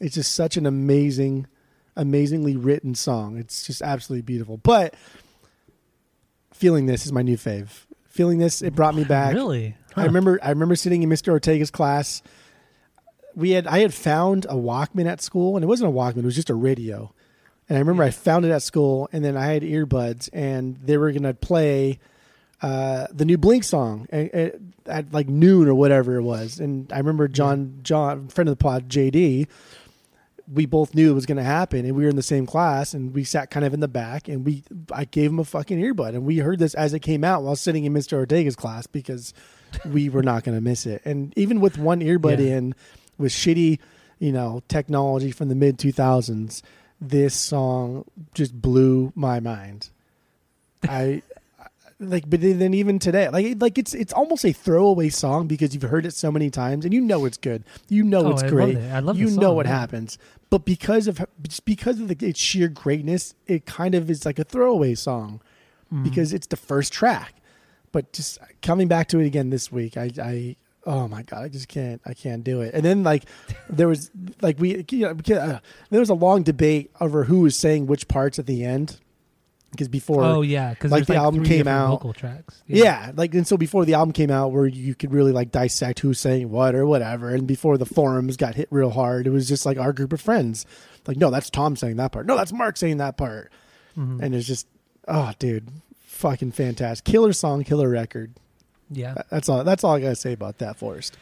[0.00, 1.46] it's just such an amazing,
[1.96, 3.36] amazingly written song.
[3.36, 4.56] It's just absolutely beautiful.
[4.56, 4.94] But
[6.52, 7.68] feeling this is my new fave.
[8.08, 9.34] Feeling this, it brought me back.
[9.34, 9.76] really?
[9.96, 11.32] I remember I remember sitting in Mr.
[11.32, 12.22] Ortega's class.
[13.34, 16.24] We had I had found a Walkman at school, and it wasn't a Walkman; it
[16.24, 17.12] was just a radio.
[17.68, 18.12] And I remember I hmm.
[18.12, 21.98] found it at school, and then I had earbuds, and they were gonna play
[22.62, 24.54] uh, the new Blink song at, at,
[24.86, 26.58] at like noon or whatever it was.
[26.60, 29.46] And I remember John John, friend of the pod, JD.
[30.50, 32.94] We both knew it was going to happen, and we were in the same class,
[32.94, 35.78] and we sat kind of in the back, and we I gave him a fucking
[35.78, 38.16] earbud, and we heard this as it came out while sitting in Mr.
[38.16, 39.34] Ortega's class because
[39.84, 41.02] we were not going to miss it.
[41.04, 42.56] And even with one earbud Yeah.
[42.56, 42.74] in,
[43.18, 43.78] with shitty,
[44.20, 46.62] you know, technology from the mid 2000s,
[46.98, 49.90] this song just blew my mind.
[50.82, 51.20] I
[52.00, 55.82] like, but then even today, like, like it's it's almost a throwaway song because you've
[55.82, 57.64] heard it so many times and you know it's good.
[57.88, 58.76] You know Oh, it's I love great.
[58.76, 58.92] it.
[58.92, 59.78] I love you the know what yeah.
[59.78, 60.18] happens,
[60.50, 64.38] but because of just because of the, its sheer greatness, it kind of is like
[64.38, 65.40] a throwaway song
[65.92, 66.02] Mm-hmm.
[66.04, 67.32] because it's the first track.
[67.92, 71.48] But just coming back to it again this week, I, I oh my god, I
[71.48, 72.74] just can't, I can't do it.
[72.74, 73.24] And then like
[73.70, 74.10] there was
[74.42, 78.06] like we, you know, uh, there was a long debate over who was saying which
[78.06, 79.00] parts at the end
[79.70, 82.62] because before, oh yeah, because like, the album three came out- Vocal tracks.
[82.66, 83.12] yeah.
[83.14, 86.18] like and so before the album came out, where you could really like dissect who's
[86.18, 89.66] saying what or whatever, and before the forums got hit real hard, it was just
[89.66, 90.64] like our group of friends,
[91.06, 93.52] like no, that's Tom saying that part, no, that's Mark saying that part,
[93.96, 94.22] Mhm.
[94.22, 94.66] and it's just
[95.06, 95.68] oh, dude,
[96.06, 98.32] fucking fantastic, killer song, killer record.
[98.90, 99.14] yeah.
[99.30, 99.64] That's all.
[99.64, 101.16] That's all I gotta say about that, forest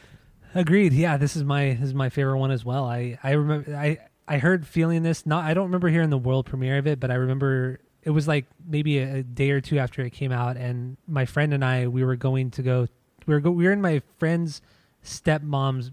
[0.55, 0.93] Agreed.
[0.93, 2.85] Yeah, this is my this is my favorite one as well.
[2.87, 5.27] I I remember I I heard feeling this.
[5.27, 8.29] Not I don't remember hearing the world premiere of it, but I remember it was
[8.29, 11.65] like maybe a, a day or two after it came out, and my friend and
[11.65, 12.87] I we were going to go.
[13.27, 14.63] We were go, we were in my friend's
[15.05, 15.91] stepmom's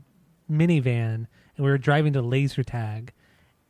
[0.50, 3.12] minivan, and we were driving to laser tag,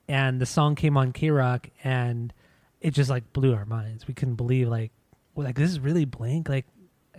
[0.10, 2.34] and the song came on KROQ, and
[2.82, 4.08] it just like blew our minds.
[4.08, 4.92] We couldn't believe like
[5.36, 6.50] well, like this is really blank.
[6.50, 6.66] Like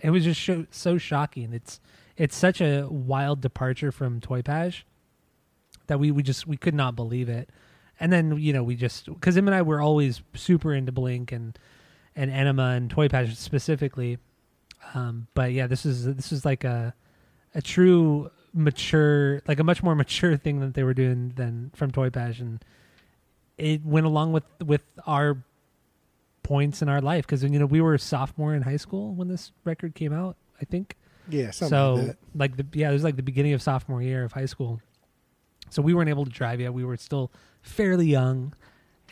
[0.03, 1.53] it was just so, so shocking.
[1.53, 1.79] It's
[2.17, 4.83] it's such a wild departure from Toy Paj
[5.87, 7.49] that we we just we could not believe it.
[7.99, 11.31] And then you know we just because him and I were always super into Blink
[11.31, 11.57] and
[12.15, 14.17] and Enema and Toy Paj specifically.
[14.93, 16.93] Um, but yeah, this is this is like a
[17.53, 21.91] a true mature, like a much more mature thing that they were doing than from
[21.91, 22.63] Toy and
[23.57, 25.37] it went along with with our
[26.43, 29.27] points in our life because you know we were a sophomore in high school when
[29.27, 30.35] this record came out.
[30.61, 30.95] I think
[31.29, 31.67] Yeah, so.
[31.67, 32.15] like.
[32.35, 34.81] Like the yeah, it was like the beginning of sophomore year of high school.
[35.69, 36.73] So we weren't able to drive yet.
[36.73, 37.31] We were still
[37.65, 38.53] fairly young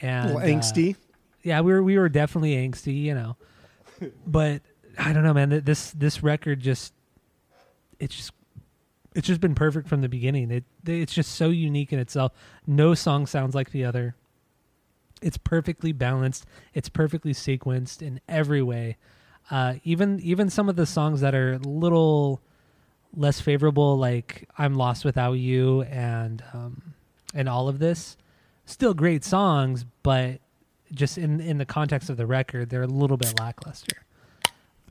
[0.01, 0.95] and A little uh, angsty.
[1.43, 3.35] yeah, we were we were definitely angsty, you know.
[4.25, 4.61] but
[4.97, 5.61] I don't know, man.
[5.63, 6.93] This this record just
[7.99, 8.31] it's just
[9.15, 10.51] it's just been perfect from the beginning.
[10.51, 12.31] It it's just so unique in itself.
[12.67, 14.15] No song sounds like the other.
[15.21, 16.45] It's perfectly balanced.
[16.73, 18.97] It's perfectly sequenced in every way.
[19.51, 22.41] Uh, even even some of the songs that are a little
[23.15, 26.93] less favorable, like "I'm Lost Without You" and um,
[27.33, 28.17] and all of this,
[28.65, 30.39] still great songs, but
[30.93, 33.97] just in in the context of the record, they're a little bit lackluster.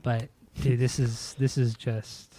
[0.02, 0.28] But
[0.60, 2.34] dude, this is this is just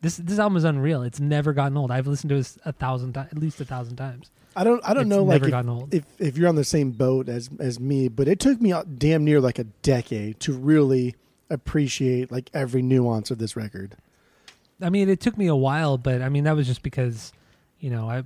[0.00, 1.02] this this album is unreal.
[1.02, 1.90] It's never gotten old.
[1.90, 4.30] I've listened to it a thousand at least a thousand times.
[4.56, 5.94] I don't I don't It's know like if, old.
[5.94, 9.24] if if you're on the same boat as as me, but it took me damn
[9.24, 11.14] near like a decade to really
[11.50, 13.96] appreciate like every nuance of this record.
[14.80, 17.32] I mean, it took me a while, but I mean that was just because,
[17.80, 18.24] you know, I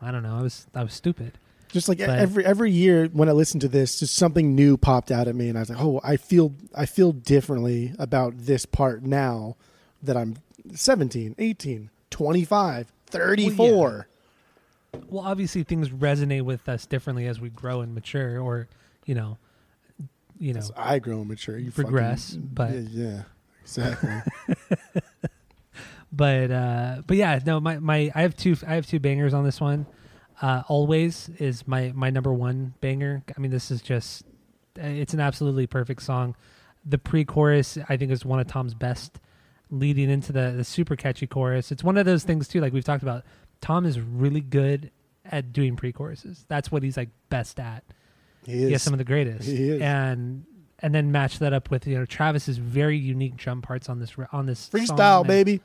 [0.00, 1.38] I don't know, I was I was stupid.
[1.74, 5.10] Just like But- every every year when I listened to this, just something new popped
[5.10, 8.64] out at me, and I was like, "Oh, I feel I feel differently about this
[8.64, 9.56] part now
[10.00, 10.36] that I'm
[10.72, 14.06] 17, 18, 25, 34."
[15.08, 18.68] Well, obviously things resonate with us differently as we grow and mature, or
[19.04, 19.38] you know,
[20.38, 23.22] you know, As I grow and mature, you Progress, fucking- but- yeah, yeah,
[23.62, 24.12] exactly.
[26.12, 29.42] but uh but yeah no my my i have two i have two bangers on
[29.42, 29.84] this one
[30.42, 34.24] uh always is my my number one banger i mean this is just
[34.76, 36.34] it's an absolutely perfect song
[36.84, 39.20] the pre-chorus i think is one of tom's best
[39.70, 42.84] leading into the the super catchy chorus it's one of those things too like we've
[42.84, 43.24] talked about
[43.60, 44.90] tom is really good
[45.30, 47.84] at doing pre-choruses that's what he's like best at
[48.44, 48.72] he he is.
[48.72, 49.80] has some of the greatest He is.
[49.80, 50.44] and
[50.80, 54.12] and then match that up with you know travis's very unique drum parts on this
[54.32, 54.68] on this.
[54.68, 55.62] Freestyle, baby.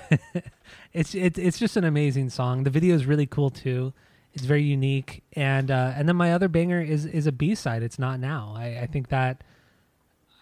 [0.92, 2.64] it's it, it's just an amazing song.
[2.64, 3.92] The video is really cool too.
[4.32, 7.82] It's very unique, and uh, and then my other banger is is a B side.
[7.82, 8.54] It's not now.
[8.56, 9.44] I, I think that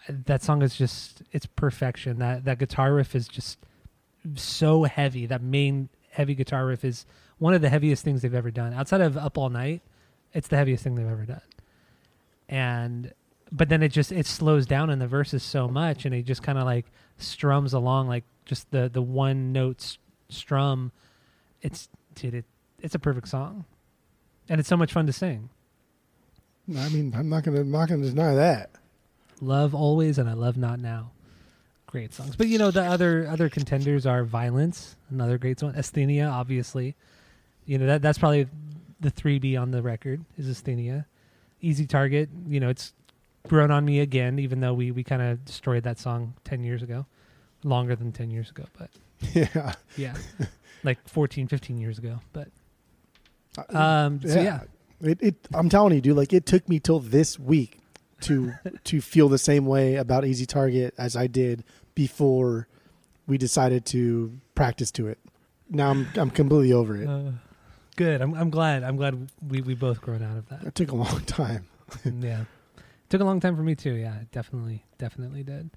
[0.07, 2.19] that song is just it's perfection.
[2.19, 3.59] That that guitar riff is just
[4.35, 5.25] so heavy.
[5.25, 7.05] That main heavy guitar riff is
[7.37, 8.73] one of the heaviest things they've ever done.
[8.73, 9.81] Outside of Up All Night,
[10.33, 11.41] it's the heaviest thing they've ever done.
[12.49, 13.13] And
[13.51, 16.43] but then it just it slows down in the verses so much, and it just
[16.43, 16.85] kind of like
[17.17, 19.97] strums along like just the the one note
[20.29, 20.91] strum.
[21.61, 22.45] It's dude, it,
[22.79, 23.65] it's a perfect song,
[24.49, 25.49] and it's so much fun to sing.
[26.77, 28.69] I mean, I'm not gonna I'm not gonna deny that.
[29.41, 31.11] Love always, and I love not now.
[31.87, 35.73] Great songs, but you know the other other contenders are Violence, another great song.
[35.73, 36.95] Asthenia, obviously.
[37.65, 38.47] You know that that's probably
[38.99, 41.05] the three B on the record is Asthenia.
[41.61, 42.93] Easy Target, you know it's
[43.47, 46.81] grown on me again, even though we we kind of destroyed that song ten years
[46.81, 47.05] ago,
[47.63, 48.89] longer than ten years ago, but
[49.33, 49.73] Yeah.
[49.97, 50.15] yeah,
[50.83, 52.19] like 14, 15 years ago.
[52.33, 52.49] But
[53.57, 54.61] Uh, um, so yeah,
[55.01, 57.79] It, it I'm telling you, dude, like it took me till this week
[58.21, 58.53] to
[58.85, 61.63] to feel the same way about Easy Target as I did
[61.95, 62.67] before
[63.27, 65.19] we decided to practice to it.
[65.69, 67.07] Now I'm I'm completely over it.
[67.07, 67.31] uh,
[67.95, 68.21] good.
[68.21, 68.83] I'm I'm glad.
[68.83, 70.63] I'm glad we we both grown out of that.
[70.63, 71.65] It took a long time.
[72.05, 72.41] yeah
[72.77, 75.69] It took a long time for me too yeah definitely definitely did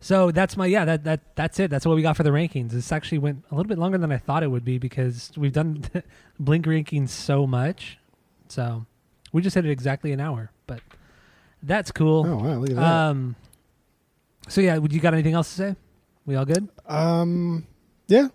[0.00, 1.70] so that's my yeah that that that's it.
[1.70, 2.70] That's what we got for the rankings.
[2.70, 5.52] This actually went a little bit longer than i thought it would be because we've
[5.52, 5.84] done
[6.38, 7.98] blink rankings so much.
[8.48, 8.86] So
[9.32, 10.80] we just hit it exactly an hour but
[11.62, 12.24] that's cool.
[12.26, 12.82] Oh wow, look at that.
[12.84, 13.36] um
[14.48, 15.76] so yeah would you got anything else to say?
[16.26, 16.68] We all good?
[16.86, 17.66] Um,
[18.06, 18.28] yeah,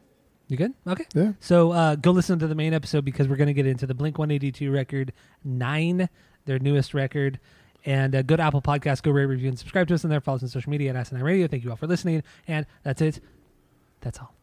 [0.48, 0.74] you good?
[0.88, 1.06] Okay.
[1.14, 1.34] Yeah.
[1.40, 3.94] So uh, go listen to the main episode because we're going to get into the
[3.94, 6.10] Blink 182 record nine,
[6.46, 7.40] their newest record.
[7.86, 10.22] And uh, go to Apple Podcasts, go rate, review, and subscribe to us on there.
[10.22, 11.48] Follow us on social media at Asinine Radio.
[11.48, 12.24] Thank you all for listening.
[12.48, 13.20] And that's it.
[14.02, 14.34] That's all.